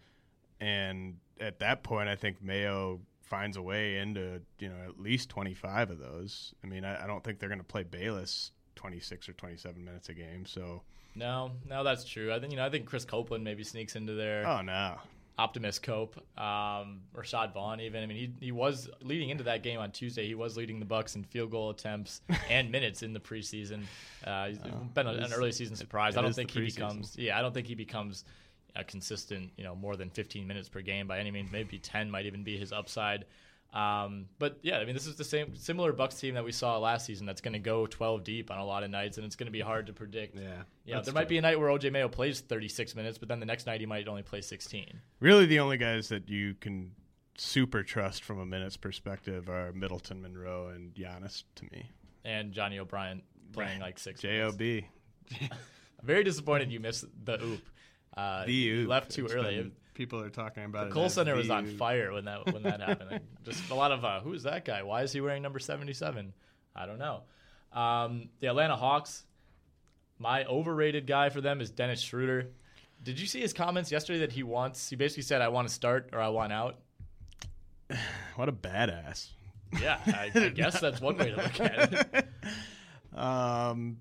[0.59, 5.29] And at that point, I think Mayo finds a way into you know at least
[5.29, 6.53] 25 of those.
[6.65, 10.09] I mean, I, I don't think they're going to play Bayless 26 or 27 minutes
[10.09, 10.45] a game.
[10.45, 10.81] So
[11.15, 12.33] no, no, that's true.
[12.33, 14.45] I think you know I think Chris Copeland maybe sneaks into there.
[14.45, 14.95] Oh no.
[15.37, 18.03] Optimist Cope, um, Rashad Vaughn, even.
[18.03, 20.27] I mean, he he was leading into that game on Tuesday.
[20.27, 23.83] He was leading the Bucks in field goal attempts and minutes in the preseason.
[24.23, 26.17] Uh, he's oh, been a, an early season surprise.
[26.17, 27.17] I don't think he becomes.
[27.17, 28.25] Yeah, I don't think he becomes
[28.75, 31.51] a consistent, you know, more than 15 minutes per game by any means.
[31.51, 33.25] Maybe 10 might even be his upside.
[33.73, 36.77] Um, but yeah, I mean, this is the same similar Bucks team that we saw
[36.77, 37.25] last season.
[37.25, 39.51] That's going to go 12 deep on a lot of nights, and it's going to
[39.51, 40.35] be hard to predict.
[40.35, 40.95] Yeah, yeah.
[40.95, 41.13] There true.
[41.13, 43.79] might be a night where OJ Mayo plays 36 minutes, but then the next night
[43.79, 44.99] he might only play 16.
[45.19, 46.91] Really, the only guys that you can
[47.35, 51.89] super trust from a minutes perspective are Middleton, Monroe, and Giannis to me,
[52.23, 54.21] and Johnny O'Bryant playing like six.
[54.21, 54.61] Job.
[54.61, 54.83] I'm
[56.03, 57.61] very disappointed you missed the oop.
[58.15, 58.89] Uh, oop.
[58.89, 59.57] left too early.
[59.57, 60.93] Been, people are talking about the it.
[60.93, 63.21] Kohl Center was on fire when that when that happened.
[63.43, 64.83] Just a lot of uh, who's that guy?
[64.83, 66.33] Why is he wearing number seventy seven?
[66.75, 67.21] I don't know.
[67.71, 69.23] Um, the Atlanta Hawks.
[70.19, 72.51] My overrated guy for them is Dennis Schroeder.
[73.01, 74.89] Did you see his comments yesterday that he wants?
[74.89, 76.79] He basically said, "I want to start or I want out."
[78.35, 79.29] what a badass!
[79.81, 82.27] Yeah, I, I guess that's one way to look at it.
[83.15, 83.97] Um,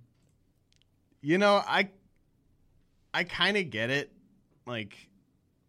[1.21, 1.91] you know, I
[3.15, 4.13] I kind of get it.
[4.67, 4.97] Like,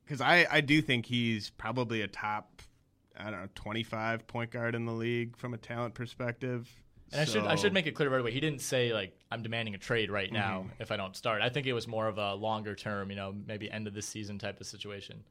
[0.03, 2.61] because I, I do think he's probably a top,
[3.17, 6.69] I don't know, 25 point guard in the league from a talent perspective.
[7.11, 7.39] And so.
[7.39, 8.31] I should I should make it clear right away.
[8.31, 10.81] He didn't say like I'm demanding a trade right now mm-hmm.
[10.81, 11.41] if I don't start.
[11.41, 14.01] I think it was more of a longer term, you know, maybe end of the
[14.01, 15.23] season type of situation.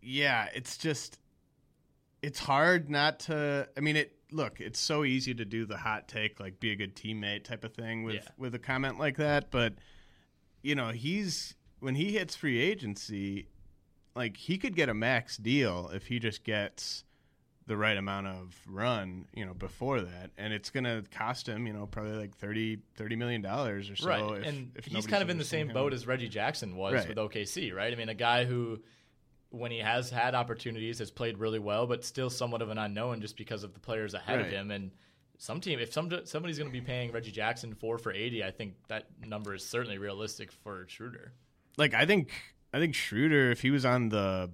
[0.00, 1.18] Yeah, it's just
[2.22, 3.68] it's hard not to.
[3.76, 4.60] I mean, it look.
[4.60, 7.74] It's so easy to do the hot take, like be a good teammate type of
[7.74, 8.28] thing with yeah.
[8.38, 9.74] with a comment like that, but
[10.64, 13.46] you know, he's when he hits free agency,
[14.16, 17.04] like he could get a max deal if he just gets
[17.66, 21.66] the right amount of run, you know, before that, and it's going to cost him,
[21.66, 24.08] you know, probably like 30, 30 million dollars or so.
[24.08, 25.74] Right, if, and if he's kind of in the same him.
[25.74, 27.08] boat as Reggie Jackson was right.
[27.08, 27.92] with OKC, right?
[27.92, 28.80] I mean, a guy who,
[29.50, 33.20] when he has had opportunities, has played really well, but still somewhat of an unknown
[33.20, 34.46] just because of the players ahead right.
[34.46, 34.90] of him, and
[35.38, 38.50] some team, if some somebody's going to be paying Reggie Jackson four for eighty, I
[38.50, 41.32] think that number is certainly realistic for Schroeder.
[41.76, 42.32] Like I think
[42.72, 44.50] I think Schroeder, if he was on the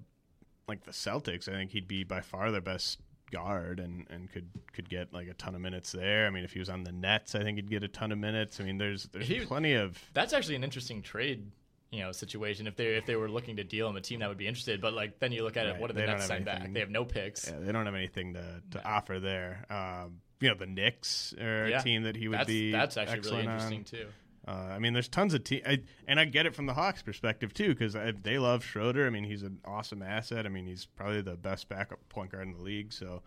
[0.69, 3.01] like the Celtics, I think he'd be by far their best
[3.31, 6.27] guard and, and could could get like a ton of minutes there.
[6.27, 8.19] I mean, if he was on the Nets, I think he'd get a ton of
[8.19, 8.61] minutes.
[8.61, 9.99] I mean, there's there's he, plenty of.
[10.15, 11.51] That's actually an interesting trade
[11.91, 14.29] you know situation if they if they were looking to deal him a team that
[14.29, 14.81] would be interested.
[14.81, 16.73] But like then you look at it, what do the Nets send back?
[16.73, 17.49] They have no picks.
[17.49, 19.67] Yeah, they don't have anything to, to offer there.
[19.71, 22.73] Um, you know, the Knicks are yeah, a team that he would that's, be.
[22.73, 23.85] That's actually really interesting on.
[23.85, 24.07] too.
[24.49, 25.65] Uh, I mean, there's tons of teams,
[26.09, 29.07] and I get it from the Hawks' perspective too, because they love Schroeder.
[29.07, 30.47] I mean, he's an awesome asset.
[30.47, 32.93] I mean, he's probably the best backup point guard in the league.
[32.93, 33.23] So,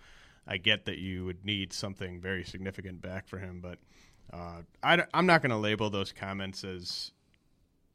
[0.47, 3.77] I get that you would need something very significant back for him, but
[4.31, 7.11] uh, I, am not going to label those comments as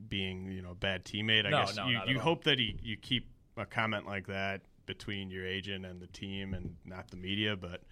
[0.08, 1.46] being you know a bad teammate.
[1.46, 4.62] I no, guess no, you, you hope that he, you keep a comment like that
[4.86, 7.56] between your agent and the team and not the media.
[7.56, 7.82] But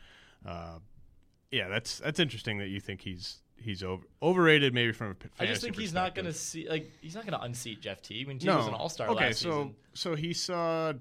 [0.46, 0.78] uh,
[1.56, 5.46] yeah, that's that's interesting that you think he's he's over, overrated maybe from a I
[5.46, 8.24] just think he's not going to see like he's not going to unseat Jeff T.
[8.24, 8.58] When Teague no.
[8.58, 9.08] was an All Star.
[9.08, 9.74] Okay, last so season.
[9.94, 10.92] so he saw.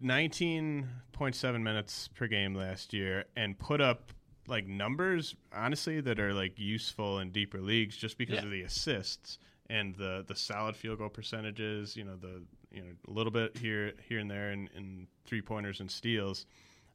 [0.00, 4.12] 19.7 minutes per game last year and put up
[4.46, 8.44] like numbers honestly that are like useful in deeper leagues just because Yeah.
[8.44, 9.38] of the assists
[9.68, 11.96] and the the solid field goal percentages.
[11.96, 15.42] You know the you know a little bit here here and there in, in three
[15.42, 16.46] pointers and steals.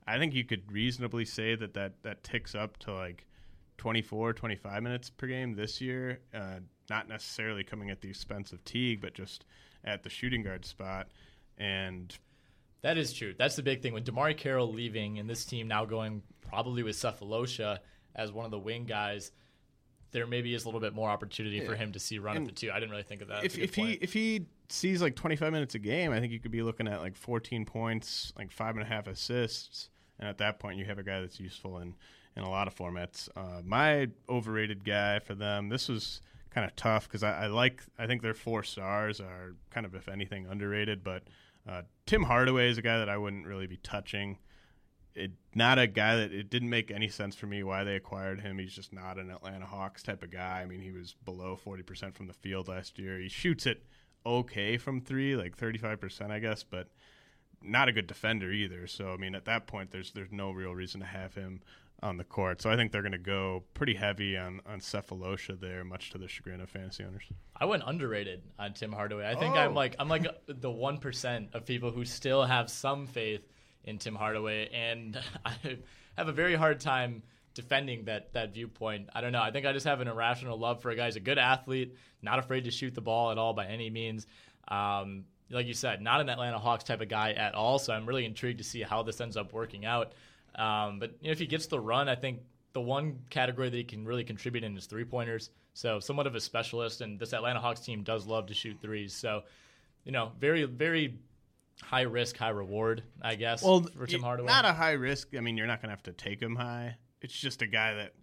[0.06, 3.26] I think you could reasonably say that that that ticks up to like
[3.78, 6.20] 24, 25 minutes per game this year.
[6.34, 9.46] Uh, not necessarily coming at the expense of Teague, but just
[9.84, 11.08] at the shooting guard spot.
[11.58, 12.16] And
[12.82, 13.34] That is true.
[13.38, 16.96] That's the big thing with DeMarre Carroll leaving and this team now going probably with
[16.96, 17.80] Sefolosha
[18.16, 19.32] as one of the wing guys.
[20.12, 22.54] There maybe is a little bit more opportunity for him to see run And at
[22.54, 22.72] the two.
[22.72, 23.38] I didn't really think of that.
[23.38, 26.20] if, That's a good if he if he sees like 25 minutes a game, I
[26.20, 29.90] think you could be looking at like 14 points, like five and a half assists,
[30.20, 31.96] and at that point you have a guy that's useful in
[32.36, 33.30] in a lot of formats.
[33.36, 37.84] Uh, my overrated guy for them, this was kind of tough because I, I like
[37.98, 41.24] I think their four stars are kind of if anything underrated, but
[41.68, 44.38] uh, Tim Hardaway is a guy that I wouldn't really be touching.
[45.16, 48.42] It not a guy that it didn't make any sense for me why they acquired
[48.42, 48.58] him.
[48.58, 50.62] He's just not an Atlanta Hawks type of guy.
[50.62, 53.20] I mean, he was below forty percent from the field last year.
[53.20, 53.84] He shoots it
[54.26, 56.90] okay from three, like thirty five percent, I guess, but
[57.64, 58.88] not a good defender either.
[58.88, 61.62] So I mean, at that point, there's there's no real reason to have him
[62.02, 62.62] on the court.
[62.62, 66.18] So I think they're going to go pretty heavy on on Sefolosha there, much to
[66.18, 67.24] the chagrin of fantasy owners.
[67.56, 69.26] I went underrated on Tim Hardaway.
[69.26, 69.60] I think Oh.
[69.60, 73.48] I'm like I'm like the one percent of people who still have some faith
[73.86, 75.54] in Tim Hardaway, and I
[76.18, 79.10] have a very hard time defending that that viewpoint.
[79.14, 79.42] I don't know.
[79.42, 81.96] I think I just have an irrational love for a guy who's a good athlete,
[82.22, 84.28] not afraid to shoot the ball at all by any means.
[84.68, 87.80] Um, like you said, not an Atlanta Hawks type of guy at all.
[87.80, 90.14] So I'm really intrigued to see how this ends up working out.
[90.56, 92.40] Um, but you know, if he gets the run, I think
[92.74, 95.50] the one category that he can really contribute in is three pointers.
[95.74, 99.14] So somewhat of a specialist, and this Atlanta Hawks team does love to shoot threes.
[99.14, 99.44] So
[100.04, 101.18] you know, very very
[101.82, 103.64] high risk, high reward, I guess.
[103.94, 104.48] for Tim Hardaway.
[104.48, 105.30] not a high risk.
[105.36, 106.98] I mean, you're not going to have to take him high.
[107.22, 108.14] It's just a guy that,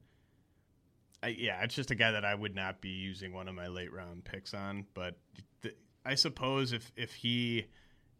[1.22, 3.66] I, yeah, it's just a guy that I would not be using one of my
[3.66, 4.86] late round picks on.
[4.94, 5.16] But
[5.62, 7.66] th- I suppose if if he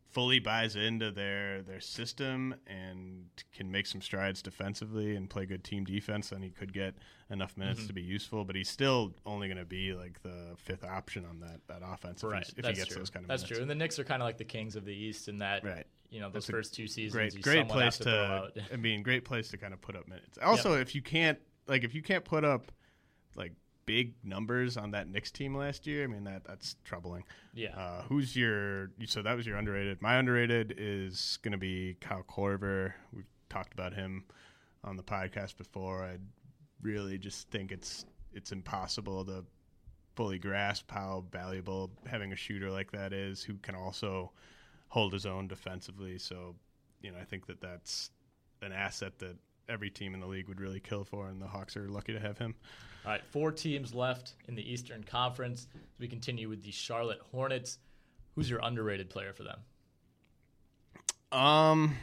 [0.08, 5.62] fully buys into their their system and can make some strides defensively and play good
[5.62, 6.94] team defense, then he could get
[7.30, 7.86] enough minutes Mhm.
[7.86, 8.44] to be useful.
[8.44, 12.24] But he's still only going to be like the fifth option on that that offense
[12.24, 12.38] if, right.
[12.44, 12.98] he's- if he gets true.
[12.98, 13.56] those kind of That's minutes.
[13.56, 13.62] true.
[13.62, 15.86] And the Knicks are kind of like the kings of the East in that, Right.
[16.10, 17.12] you know, those That's first two seasons.
[17.12, 18.56] Great, great place to, out.
[18.72, 20.38] I mean, great place to kind of put up minutes.
[20.42, 22.72] Also, if you can't like if you can't put up
[23.36, 23.52] like
[23.90, 27.24] big numbers on that Knicks team last year, I mean that that's troubling.
[27.54, 27.76] Yeah.
[27.76, 28.92] Uh, who's your?
[29.06, 30.00] So that was your underrated.
[30.00, 32.92] My underrated is going to be Kyle Korver.
[33.12, 34.26] We've talked about him
[34.84, 36.04] on the podcast before.
[36.04, 36.18] I
[36.80, 39.44] really just think it's it's impossible to
[40.14, 44.30] fully grasp how valuable having a shooter like that is, who can also
[44.86, 46.16] hold his own defensively.
[46.16, 46.54] So,
[47.02, 48.10] you know, I think that that's
[48.62, 49.36] an asset that
[49.68, 52.20] every team in the league would really kill for, and the Hawks are lucky to
[52.20, 52.54] have him.
[53.04, 55.68] All right, four teams left in the Eastern Conference.
[55.98, 57.78] We continue with the Charlotte Hornets.
[58.34, 59.58] Who's your underrated player for them?
[61.32, 61.96] Um,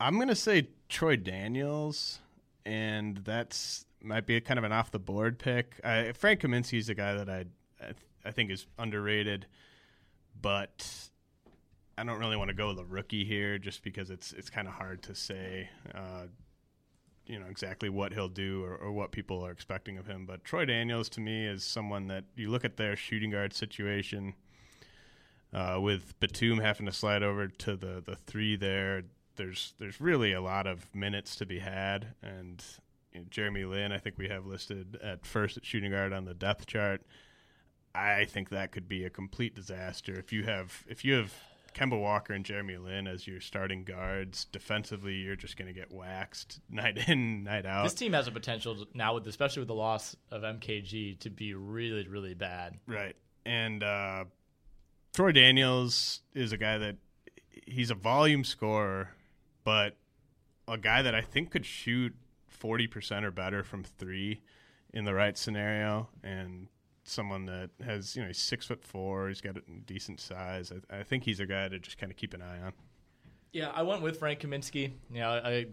[0.00, 2.18] I'm gonna say Troy Daniels,
[2.64, 5.80] and that's might be a kind of an off the board pick.
[5.84, 7.44] I, Frank Kaminsky is a guy that I
[7.80, 7.92] I,
[8.24, 9.46] I think is underrated,
[10.40, 11.08] but
[11.96, 14.66] I don't really want to go with a rookie here just because it's it's kind
[14.66, 15.68] of hard to say.
[15.94, 16.26] Uh,
[17.26, 20.26] you know exactly what he'll do or, or what people are expecting of him.
[20.26, 24.34] But Troy Daniels to me is someone that you look at their shooting guard situation
[25.52, 29.04] uh, with Batum having to slide over to the, the three there.
[29.36, 32.62] there's there's really a lot of minutes to be had, and
[33.12, 36.24] you know, Jeremy Lin, I think we have listed at first at shooting guard on
[36.24, 37.02] the depth chart.
[37.94, 41.32] I think that could be a complete disaster if you have if you have
[41.76, 44.46] Kemba Walker and Jeremy Lin as your starting guards.
[44.46, 47.84] Defensively, you're just going to get waxed night in, night out.
[47.84, 51.52] This team has a potential now, with especially with the loss of MKG, to be
[51.54, 52.78] really, really bad.
[52.86, 53.14] Right,
[53.44, 54.24] and uh,
[55.12, 56.96] Troy Daniels is a guy that
[57.66, 59.10] he's a volume scorer,
[59.62, 59.96] but
[60.66, 62.14] a guy that I think could shoot
[62.48, 64.40] forty percent or better from three
[64.94, 66.68] in the right scenario, and
[67.08, 70.72] someone that has you know he's six foot four, he's got a decent size.
[70.90, 72.72] I, I think he's a guy to just kind of keep an eye on.
[73.52, 74.92] Yeah, I went with Frank Kaminsky.
[75.10, 75.66] Yeah, I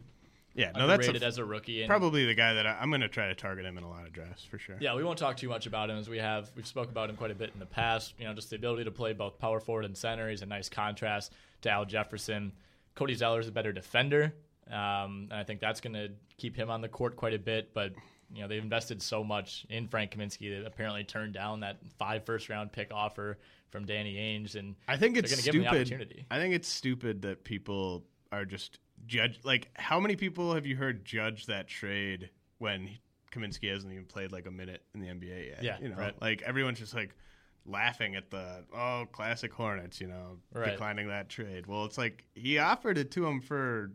[0.56, 1.82] yeah, no, that's a, as a rookie.
[1.82, 3.90] And probably the guy that I, am going to try to target him in a
[3.90, 4.78] lot of drafts for sure.
[4.80, 7.16] Yeah, we won't talk too much about him as we have we've spoke about him
[7.16, 8.14] quite a bit in the past.
[8.20, 10.30] You know, just the ability to play both power forward and center.
[10.30, 12.54] He's a nice contrast to Al Jefferson.
[12.94, 14.34] Cody Zeller is a better defender,
[14.68, 17.74] um, and I think that's going to keep him on the court quite a bit.
[17.74, 17.94] But
[18.34, 22.26] you know they've invested so much in Frank Kaminsky that apparently turned down that five
[22.26, 23.38] first round pick offer
[23.70, 25.68] from Danny Ainge, and I think it's stupid.
[25.68, 26.26] opportunity.
[26.30, 30.76] I think it's stupid that people are just judge like how many people have you
[30.76, 32.90] heard judge that trade when
[33.32, 35.64] Kaminsky hasn't even played like a minute in the NBA yet?
[35.64, 36.22] Yeah, you know, right.
[36.22, 37.16] like everyone's just like
[37.66, 40.72] laughing at the oh classic Hornets, you know, right.
[40.72, 41.68] declining that trade.
[41.68, 43.92] Well, it's like he offered it to him for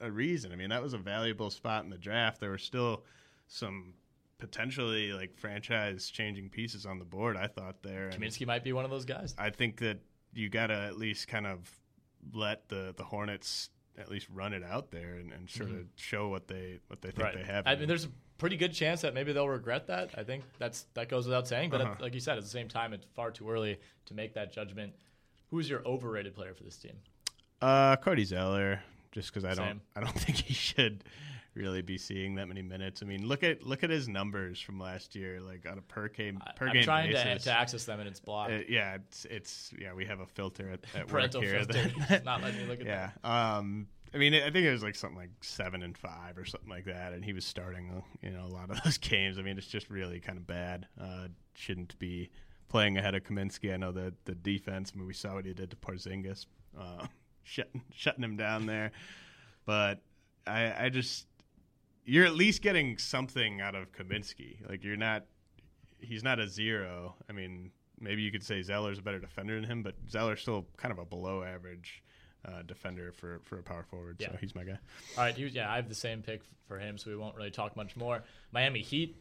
[0.00, 0.52] a reason.
[0.52, 2.40] I mean, that was a valuable spot in the draft.
[2.40, 3.04] There were still
[3.48, 3.94] some
[4.38, 7.36] potentially like franchise changing pieces on the board.
[7.36, 8.10] I thought there.
[8.10, 9.34] Kaminsky might be one of those guys.
[9.38, 9.98] I think that
[10.32, 11.70] you got to at least kind of
[12.32, 15.80] let the the Hornets at least run it out there and, and sort mm-hmm.
[15.80, 17.34] of show what they what they think right.
[17.34, 17.66] they have.
[17.66, 20.10] I mean, there's a pretty good chance that maybe they'll regret that.
[20.16, 21.70] I think that's that goes without saying.
[21.70, 21.92] But uh-huh.
[21.92, 24.52] at, like you said, at the same time, it's far too early to make that
[24.52, 24.92] judgment.
[25.50, 26.96] Who's your overrated player for this team?
[27.62, 28.82] Uh, Cody Zeller,
[29.12, 29.66] just because I Same.
[29.66, 31.04] don't I don't think he should
[31.56, 33.02] really be seeing that many minutes.
[33.02, 36.08] I mean, look at look at his numbers from last year, like on a per
[36.08, 37.44] game per I'm game trying basis.
[37.44, 38.52] To, to access them and it's blocked.
[38.52, 39.94] Uh, yeah, it's it's yeah.
[39.94, 41.64] We have a filter at, at work here.
[41.64, 41.90] filter.
[42.08, 43.10] That, not letting me look at yeah.
[43.24, 46.70] Um, I mean, I think it was like something like seven and five or something
[46.70, 49.38] like that, and he was starting, uh, you know, a lot of those games.
[49.38, 50.86] I mean, it's just really kind of bad.
[51.00, 52.30] Uh, shouldn't be
[52.68, 53.72] playing ahead of Kaminsky.
[53.72, 54.92] I know that the defense.
[54.94, 56.46] I mean, we saw what he did to Porzingis,
[56.78, 57.06] uh,
[57.42, 58.92] shutting shutting him down there.
[59.64, 60.00] But
[60.46, 61.26] I, I just
[62.06, 64.56] you're at least getting something out of Kaminsky.
[64.68, 65.24] Like you're not,
[65.98, 67.16] he's not a zero.
[67.28, 70.66] I mean, maybe you could say Zeller's a better defender than him, but Zeller's still
[70.76, 72.02] kind of a below average
[72.46, 74.16] uh, defender for, for a power forward.
[74.20, 74.30] Yeah.
[74.30, 74.78] So he's my guy.
[75.18, 77.50] All right, he, yeah, I have the same pick for him, so we won't really
[77.50, 78.22] talk much more.
[78.52, 79.16] Miami Heat.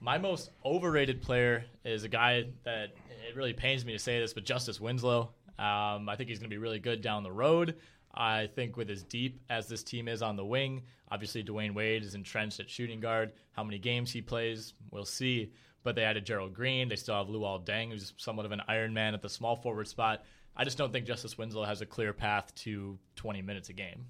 [0.00, 2.90] My most overrated player is a guy that
[3.28, 5.30] it really pains me to say this, but Justice Winslow.
[5.58, 7.76] Um, I think he's going to be really good down the road.
[8.14, 12.02] I think with as deep as this team is on the wing, obviously Dwyane Wade
[12.02, 13.32] is entrenched at shooting guard.
[13.52, 15.52] How many games he plays, we'll see.
[15.82, 16.88] But they added Gerald Green.
[16.88, 19.88] They still have Luol Deng, who's somewhat of an Iron Man at the small forward
[19.88, 20.24] spot.
[20.56, 24.06] I just don't think Justice Winslow has a clear path to 20 minutes a game.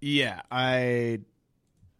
[0.00, 1.20] Yeah, I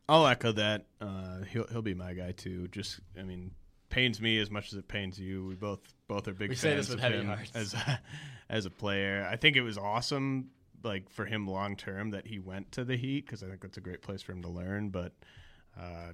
[0.08, 0.86] I'll echo that.
[1.00, 2.68] Uh, he'll he'll be my guy too.
[2.68, 3.52] Just I mean,
[3.90, 5.46] pains me as much as it pains you.
[5.46, 7.50] We both both are big We fans say this with of heavy him hearts.
[7.54, 8.00] as a,
[8.50, 9.26] as a player.
[9.30, 10.50] I think it was awesome,
[10.82, 13.76] like for him long term, that he went to the Heat because I think that's
[13.78, 14.90] a great place for him to learn.
[14.90, 15.12] But
[15.78, 16.12] uh,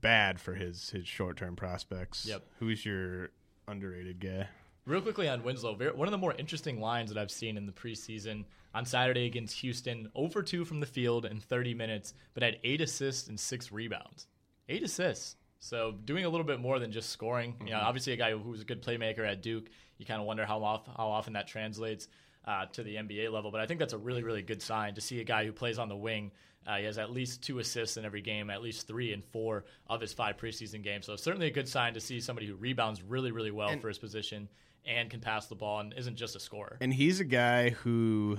[0.00, 2.26] bad for his his short term prospects.
[2.26, 2.42] Yep.
[2.58, 3.30] Who's your
[3.68, 4.48] underrated guy?
[4.86, 7.72] Real quickly on Winslow, one of the more interesting lines that I've seen in the
[7.72, 8.44] preseason
[8.74, 12.80] on Saturday against Houston, over 2 from the field in 30 minutes, but had eight
[12.80, 14.26] assists and six rebounds.
[14.68, 15.36] Eight assists.
[15.58, 17.56] So doing a little bit more than just scoring.
[17.60, 17.82] You know, Mhm.
[17.84, 19.68] obviously a guy who's a good playmaker at Duke.
[19.98, 22.08] You kind of wonder how off, how often that translates
[22.44, 23.50] uh, to the NBA level.
[23.50, 25.78] But I think that's a really really good sign to see a guy who plays
[25.78, 26.30] on the wing.
[26.66, 29.64] Uh, he has at least two assists in every game, at least three in four
[29.88, 31.06] of his five preseason games.
[31.06, 33.80] So it's certainly a good sign to see somebody who rebounds really really well And-
[33.80, 34.48] for his position
[34.86, 36.76] and can pass the ball and isn't just a scorer.
[36.80, 38.38] And he's a guy who,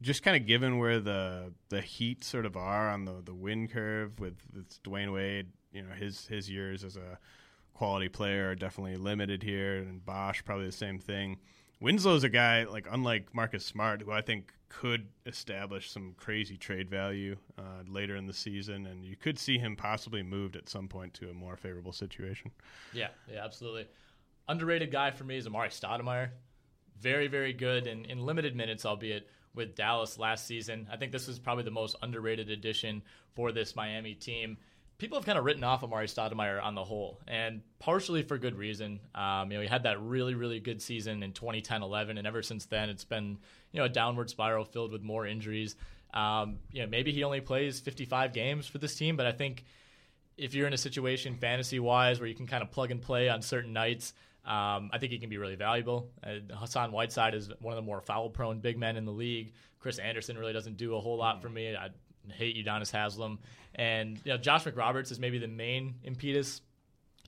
[0.00, 3.68] just kind of given where the the Heat sort of are on the the win
[3.68, 7.18] curve with, with Dwyane Wade, you know his his years as a
[7.74, 11.38] quality player are definitely limited here, and Bosh probably the same thing.
[11.82, 16.88] Winslow's a guy like unlike Marcus Smart, who I think could establish some crazy trade
[16.88, 20.88] value uh, later in the season, and you could see him possibly moved at some
[20.88, 22.52] point to a more favorable situation.
[22.92, 23.88] Yeah, yeah, absolutely.
[24.48, 26.30] Underrated guy for me is Amar'e Stoudemire.
[27.00, 30.88] Very, very good in, in limited minutes, albeit with Dallas last season.
[30.90, 33.02] I think this was probably the most underrated addition
[33.34, 34.56] for this Miami team.
[34.98, 38.56] People have kind of written off Amar'e Stoudemire on the whole, and partially for good
[38.56, 39.00] reason.
[39.14, 42.66] Um, you know, he had that really, really good season in 2010-11, and ever since
[42.66, 43.38] then, it's been
[43.72, 45.74] you know a downward spiral filled with more injuries.
[46.14, 49.64] Um, you know, maybe he only plays 55 games for this team, but I think
[50.36, 53.28] if you're in a situation fantasy wise where you can kind of plug and play
[53.28, 54.12] on certain nights,
[54.44, 56.10] um, I think he can be really valuable.
[56.22, 59.52] Uh, Hassan Whiteside is one of the more foul prone big men in the league.
[59.78, 61.74] Chris Andersen really doesn't do a whole lot for me.
[61.74, 61.88] I
[62.30, 63.38] hate Udonis Haslem.
[63.74, 66.60] And you know, Josh McRoberts is maybe the main impetus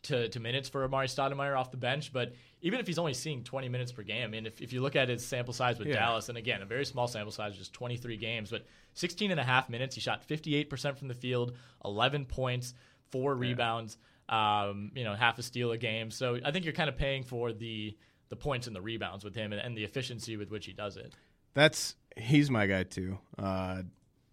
[0.05, 2.13] to, to minutes for Amar'e Stoudemire off the bench.
[2.13, 4.81] But even if he's only seeing 20 minutes per game, I mean, if, if you
[4.81, 5.95] look at his sample size with Yeah.
[5.95, 9.45] Dallas, and again, a very small sample size, just 23 games, but 16 and a
[9.45, 12.75] half minutes, he shot 58% from the field, 11 points,
[13.11, 13.97] four rebounds,
[14.29, 16.11] um, you know, half a steal a game.
[16.11, 17.97] So I think you're kind of paying for the
[18.31, 20.97] the points and the rebounds with him and, and the efficiency with which he does
[20.97, 21.15] it.
[21.53, 23.19] That's he's my guy too.
[23.39, 23.83] Uh,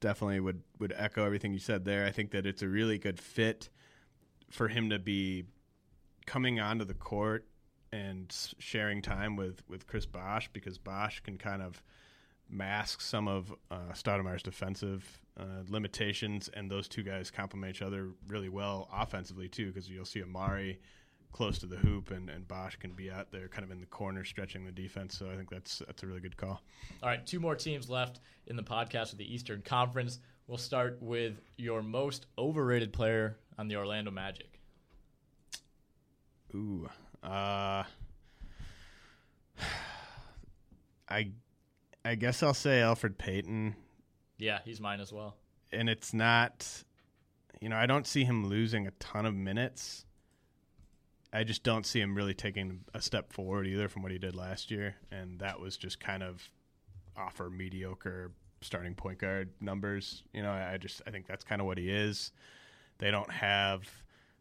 [0.01, 2.05] definitely would would echo everything you said there.
[2.05, 3.69] I think that it's a really good fit
[4.49, 5.45] for him to be
[6.25, 7.47] coming onto the court
[7.93, 11.81] and sharing time with with Chris Bosh because Bosh can kind of
[12.49, 18.09] mask some of uh, Stoudemire's defensive uh, limitations, and those two guys complement each other
[18.27, 19.67] really well offensively too.
[19.67, 20.77] Because you'll see Amar'e
[21.31, 23.85] close to the hoop, and, and Bosh can be out there kind of in the
[23.87, 25.17] corner stretching the defense.
[25.17, 26.61] So I think that's that's a really good call.
[27.01, 30.19] All right, two more teams left in the podcast of the Eastern Conference.
[30.47, 34.59] We'll start with your most overrated player on the Orlando Magic.
[36.53, 36.89] Ooh,
[37.23, 37.83] uh,
[41.09, 41.31] I,
[42.05, 43.75] I guess I'll say Elfrid Payton,
[44.37, 45.35] Yeah, he's mine as well.
[45.71, 46.83] and it's not,
[47.59, 50.05] you know, I don't see him losing a ton of minutes.
[51.33, 54.35] I just don't see him really taking a step forward either from what he did
[54.35, 56.49] last year, and that was just kind of
[57.15, 58.31] offer mediocre
[58.61, 60.23] starting point guard numbers.
[60.33, 62.31] You know, I I just I think that's kind of what he is.
[62.97, 63.89] They don't have,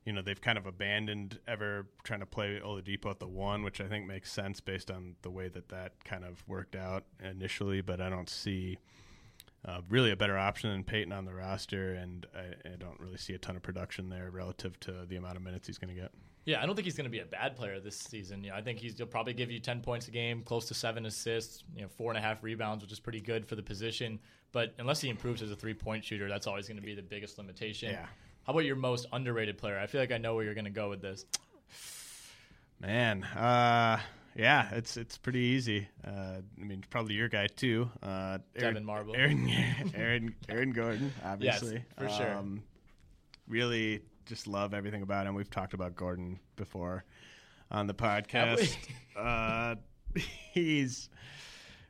[0.04, 3.80] you know, they've kind of abandoned ever trying to play Oladipo at the one, which
[3.80, 7.80] I think makes sense based on the way that that kind of worked out initially.
[7.80, 8.78] But I don't see
[9.64, 13.18] uh, really a better option than Payton on the roster, and I, I don't really
[13.18, 16.00] see a ton of production there relative to the amount of minutes he's going to
[16.00, 16.12] get.
[16.50, 18.42] Yeah, I don't think he's going to be a bad player this season.
[18.42, 20.74] You know, I think he's, he'll probably give you 10 points a game, close to
[20.74, 23.62] seven assists, you know, four and a half rebounds, which is pretty good for the
[23.62, 24.18] position.
[24.50, 27.02] But unless he improves as a three point shooter, that's always going to be the
[27.02, 27.92] biggest limitation.
[27.92, 28.06] Yeah.
[28.42, 29.78] How about your most underrated player?
[29.78, 31.24] I feel like I know where you're going to go with this.
[32.80, 34.00] Man, uh,
[34.34, 35.86] yeah, it's it's pretty easy.
[36.04, 37.90] Uh, I mean, probably your guy too.
[38.02, 39.14] Uh, Devyn Marble.
[39.14, 39.48] Aaron,
[39.94, 42.34] Aaron, Aaron Gordon, obviously, for sure.
[42.34, 42.64] Um,
[43.46, 44.00] really,
[44.30, 45.34] just love everything about him.
[45.34, 47.04] We've talked about Gordon before
[47.68, 48.76] on the podcast.
[49.16, 49.74] uh,
[50.52, 51.10] he's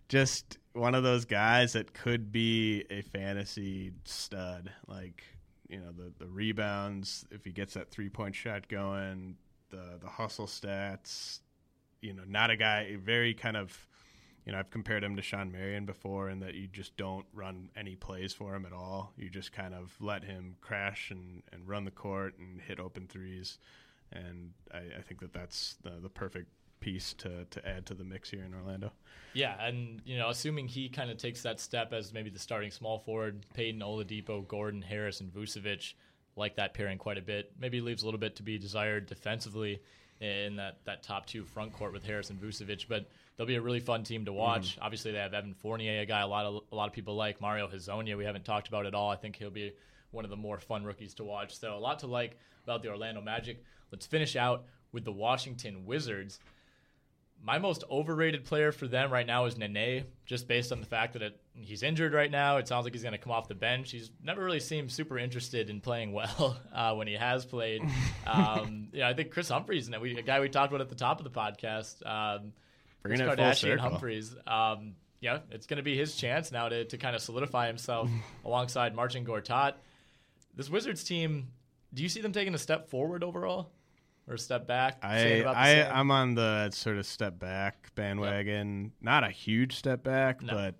[0.08, 4.72] just one of those guys that could be a fantasy stud.
[4.88, 5.22] Like,
[5.68, 9.36] you know, the the rebounds, if he gets that three point shot going,
[9.68, 11.40] the the hustle stats.
[12.00, 13.86] You know, not a guy very kind of.
[14.46, 17.68] You know, I've compared him to Shawn Marion before, in that you just don't run
[17.76, 19.12] any plays for him at all.
[19.16, 23.06] You just kind of let him crash and, and run the court and hit open
[23.06, 23.58] threes.
[24.12, 26.48] And I, I think that that's the, the perfect
[26.80, 28.92] piece to, to add to the mix here in Orlando.
[29.34, 32.70] Yeah, and you know, assuming he kind of takes that step as maybe the starting
[32.70, 35.92] small forward, Payton, Oladipo, Gordon, Harris, and Vucevic
[36.36, 37.52] like that pairing quite a bit.
[37.60, 39.82] Maybe leaves a little bit to be desired defensively
[40.20, 43.06] in that, that top two front court with Harris and Vucevic, but
[43.40, 44.76] they'll be a really fun team to watch.
[44.82, 47.40] Obviously, they have Evan Fournier, a guy a lot of a lot of people like.
[47.40, 49.08] Mario Hezonja, we haven't talked about at all.
[49.08, 49.72] I think he'll be
[50.10, 51.58] one of the more fun rookies to watch.
[51.58, 53.64] So a lot to like about the Orlando Magic.
[53.90, 56.38] Let's finish out with the Washington Wizards.
[57.42, 61.14] My most overrated player for them right now is Nene, just based on the fact
[61.14, 62.58] that it, he's injured right now.
[62.58, 63.90] It sounds like he's going to come off the bench.
[63.90, 67.82] He's never really seemed super interested in playing well uh, when he has played.
[68.26, 71.18] Um, yeah, I think Kris Humphries, and a guy we talked about at the top
[71.18, 72.52] of the podcast, um,
[73.02, 73.90] Kris Bringing full Kardashian circle.
[73.90, 74.36] Humphries.
[74.46, 78.10] Um, yeah, it's going to be his chance now to, to kind of solidify himself
[78.44, 79.74] alongside Marcin Gortat.
[80.56, 81.48] This Wizards team,
[81.92, 83.70] do you see them taking a step forward overall?
[84.28, 84.98] Or a step back?
[85.02, 88.92] I, I I'm on the sort of step back bandwagon.
[89.00, 90.52] Not a huge step back, No.
[90.54, 90.74] but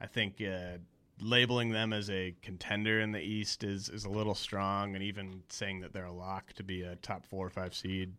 [0.00, 0.78] I think uh,
[1.20, 5.42] labeling them as a contender in the East is is a little strong, and even
[5.50, 8.12] saying that they're a lock to be a top four or five seed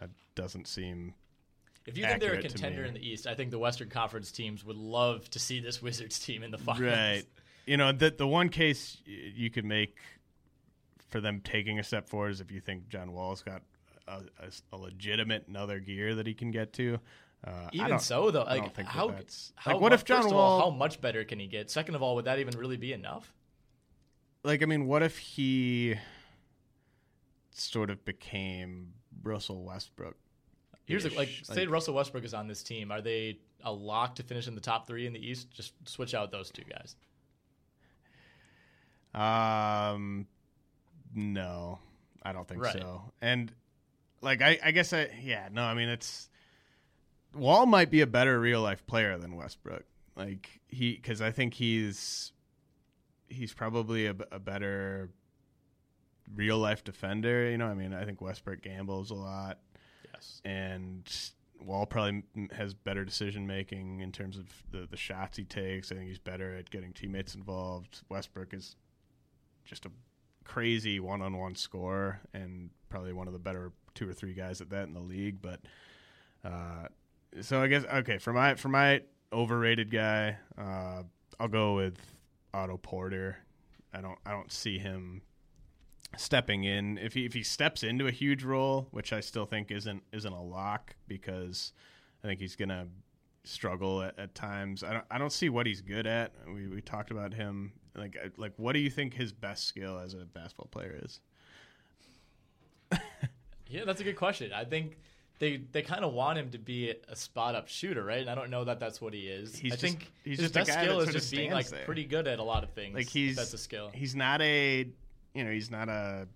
[0.00, 1.12] uh, doesn't seem.
[1.86, 4.64] If you think they're a contender in the East, I think the Western Conference teams
[4.64, 6.82] would love to see this Wizards team in the finals.
[6.82, 7.24] Right.
[7.66, 9.96] You know, the the one case you could make
[11.10, 13.62] for them taking a step forward is if you think John Wall's got
[14.08, 16.98] a, a, a legitimate another gear that he can get to.
[17.44, 19.14] Uh, I Even so, though, I like think that how,
[19.56, 20.60] how like what if John first of Wall?
[20.60, 21.70] all, how much better can he get?
[21.70, 23.32] Second of all, would that even really be enough?
[24.44, 25.96] like, I mean, what if he
[27.52, 30.16] sort of became Russell Westbrook?
[31.00, 32.90] Here's a, like, say Russell Westbrook is on this team.
[32.92, 35.50] Are they a lock to finish in the top three in the East?
[35.50, 36.94] Just switch out those two guys.
[39.14, 40.26] Um,
[41.14, 41.78] no,
[42.22, 42.72] I don't think Right.
[42.72, 43.12] so.
[43.20, 43.52] And
[44.20, 46.28] like, I, I guess I, yeah, no, I mean, it's
[47.34, 49.84] Wall might be a better real life player than Westbrook.
[50.16, 52.32] Like he, because I think he's
[53.28, 55.10] he's probably a, a better
[56.34, 57.50] real life defender.
[57.50, 59.58] You know, I mean, I think Westbrook gambles a lot.
[60.22, 60.40] Yes.
[60.44, 61.30] and
[61.64, 65.92] Wall probably has better decision making in terms of the, the shots he takes.
[65.92, 68.02] I think he's better at getting teammates involved.
[68.08, 68.76] Westbrook is
[69.64, 69.90] just a
[70.44, 74.60] crazy one on one scorer and probably one of the better two or three guys
[74.60, 75.40] at that in the league.
[75.40, 75.60] But
[76.44, 76.88] uh,
[77.40, 81.02] so I guess okay for my for my overrated guy, uh,
[81.38, 81.98] I'll go with
[82.52, 83.38] Otto Porter.
[83.94, 85.22] I don't I don't see him
[86.16, 89.70] stepping in if he if he steps into a huge role, which I still think
[89.70, 91.72] isn't isn't a lock because
[92.22, 92.86] I think he's gonna
[93.44, 94.82] struggle at, at times.
[94.84, 96.32] I don't I don't see what he's good at.
[96.46, 97.72] We we talked about him.
[97.94, 101.20] Like like what do you think his best skill as a basketball player is?
[103.68, 104.52] Yeah, that's a good question.
[104.52, 104.98] I think
[105.38, 108.20] they they kind of want him to be a spot up shooter, right?
[108.20, 109.56] And I don't know that that's what he is.
[109.56, 111.68] He's I just- think he's his just a best guy skill is just being like
[111.68, 111.86] there.
[111.86, 112.94] pretty good at a lot of things.
[112.94, 113.90] Like he's that's a skill.
[113.94, 114.88] He's not a
[115.34, 116.26] you know he's not a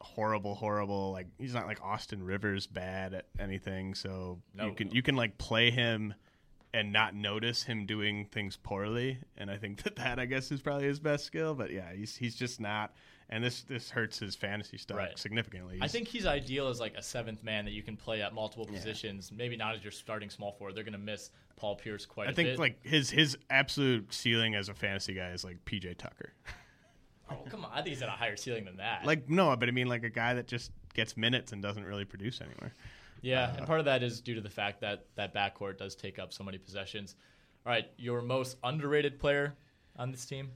[0.00, 3.94] horrible horrible like he's not like Austin Rivers bad at anything.
[3.94, 4.66] So No.
[4.66, 6.14] you can you can like play him
[6.74, 9.18] and not notice him doing things poorly.
[9.36, 11.54] And I think that that I guess is probably his best skill.
[11.54, 12.92] But yeah, he's he's just not.
[13.30, 15.18] And this this hurts his fantasy stock Right.
[15.18, 15.78] significantly.
[15.80, 18.66] I think he's ideal as like a seventh man that you can play at multiple
[18.66, 19.32] positions.
[19.34, 20.76] Maybe not as your starting small forward.
[20.76, 22.58] They're going to miss Paul Pierce quite I think bit.
[22.58, 26.34] like his his absolute ceiling as a fantasy guy is like PJ Tucker.
[27.30, 29.04] oh come on, I think he's at a higher ceiling than that.
[29.04, 32.04] Like no, but I mean like a guy that just gets minutes and doesn't really
[32.04, 32.74] produce anywhere.
[33.22, 35.94] Yeah, Uh, and part of that is due to the fact that that backcourt does
[35.94, 37.16] take up so many possessions.
[37.66, 39.54] All right, your most underrated player
[39.96, 40.50] on this team?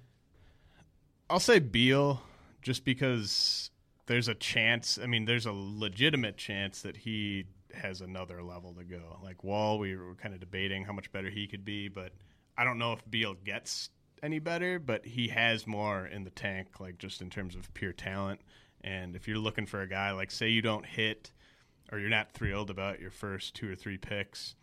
[1.31, 2.23] I'll say Beal
[2.63, 3.71] just because
[4.07, 4.99] there's a chance.
[5.03, 9.19] I mean, there's a legitimate chance that he has another level to go.
[9.23, 12.13] Like Wall, we were kind of debating how much better he could be, but
[12.57, 13.91] I don't know if Beal gets
[14.23, 17.93] any better, but he has more in the tank, like just in terms of pure
[17.93, 18.41] talent.
[18.83, 21.31] And if you're looking for a guy, like say you don't hit
[21.91, 24.55] or you're not thrilled about your first two or three picks,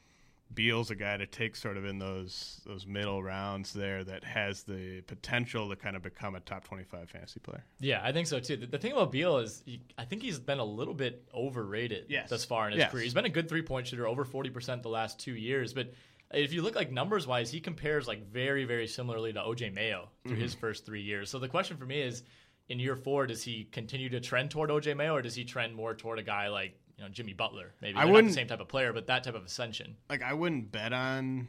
[0.54, 4.62] Beal's a guy to take sort of in those those middle rounds there that has
[4.64, 7.64] the potential to kind of become a top 25 fantasy player.
[7.80, 8.56] Yeah, I think so too.
[8.56, 12.06] The, the thing about Beal is, he, I think he's been a little bit overrated
[12.10, 12.30] Yes.
[12.30, 12.92] thus far in his Yes.
[12.92, 13.04] career.
[13.04, 15.74] He's been a good three point shooter, over forty percent the last two years.
[15.74, 15.94] But
[16.34, 20.10] if you look like numbers wise, he compares like very, very similarly to OJ Mayo
[20.28, 20.60] through his Mhm.
[20.60, 21.30] first three years.
[21.30, 22.24] So the question for me is,
[22.68, 25.76] in year four, does he continue to trend toward OJ Mayo, or does he trend
[25.76, 27.74] more toward a guy like you know Jimmy Butler?
[27.82, 29.98] Maybe I not the wouldn't- same type of player, but that type of ascension.
[30.10, 31.48] Like I wouldn't bet on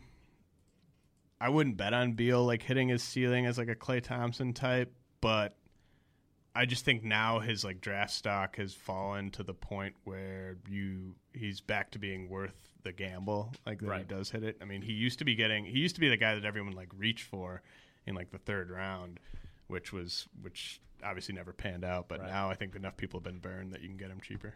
[1.41, 4.93] I wouldn't bet on Beal like hitting his ceiling as like a Klay Thompson type,
[5.21, 5.57] but
[6.55, 11.15] I just think now his like draft stock has fallen to the point where you
[11.35, 14.57] he's back to being worth the gamble like that he does hit it.
[14.63, 16.73] I mean, he used to be getting he used to be the guy that everyone
[16.73, 17.63] like reached for
[18.07, 19.19] in like the third round,
[19.67, 22.29] which was which obviously never panned out, but Right.
[22.31, 24.55] now I think enough people have been burned that you can get him cheaper.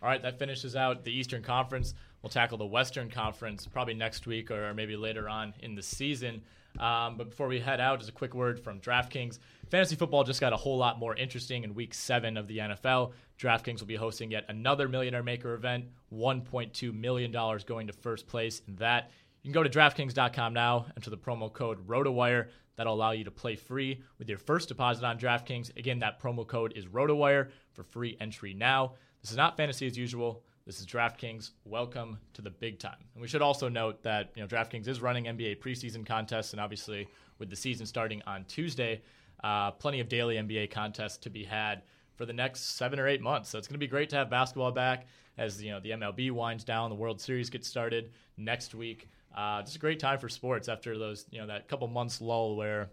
[0.00, 1.92] All right, that finishes out the Eastern Conference.
[2.22, 6.42] We'll tackle the Western Conference probably next week or maybe later on in the season.
[6.78, 9.40] Um, but before we head out, just a quick word from DraftKings.
[9.70, 13.12] Fantasy football just got a whole lot more interesting in week seven of the NFL.
[13.38, 18.62] DraftKings will be hosting yet another Millionaire Maker event, $1.2 million going to first place
[18.66, 19.10] in that.
[19.42, 22.48] You can go to DraftKings.com now, enter the promo code ROTOWIRE.
[22.76, 25.76] That'll allow you to play free with your first deposit on DraftKings.
[25.76, 28.94] Again, that promo code is ROTOWIRE for free entry now.
[29.22, 30.42] This is not fantasy as usual.
[30.66, 31.52] This is DraftKings.
[31.64, 32.98] Welcome to the big time.
[33.14, 36.60] And we should also note that you know DraftKings is running NBA preseason contests, and
[36.60, 37.08] obviously
[37.38, 39.00] with the season starting on Tuesday,
[39.42, 41.82] uh, plenty of daily NBA contests to be had
[42.18, 43.48] for the next seven or eight months.
[43.48, 45.06] So it's going to be great to have basketball back
[45.38, 49.08] as you know the MLB winds down, the World Series gets started next week.
[49.34, 52.56] Uh, just a great time for sports after those you know that couple months lull
[52.56, 52.90] where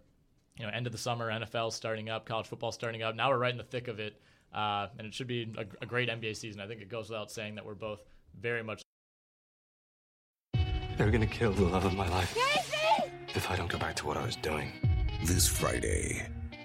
[0.58, 3.16] you know end of the summer, NFL starting up, college football starting up.
[3.16, 4.22] Now we're right in the thick of it.
[4.54, 6.62] Uh, and it should be a, a great NBA season.
[6.62, 8.00] I think it goes without saying that we're both
[8.40, 8.82] very much.
[10.98, 12.38] They're gonna kill the love of my life
[13.36, 14.72] if I don't go back to what I was doing.
[15.24, 16.26] This Friday,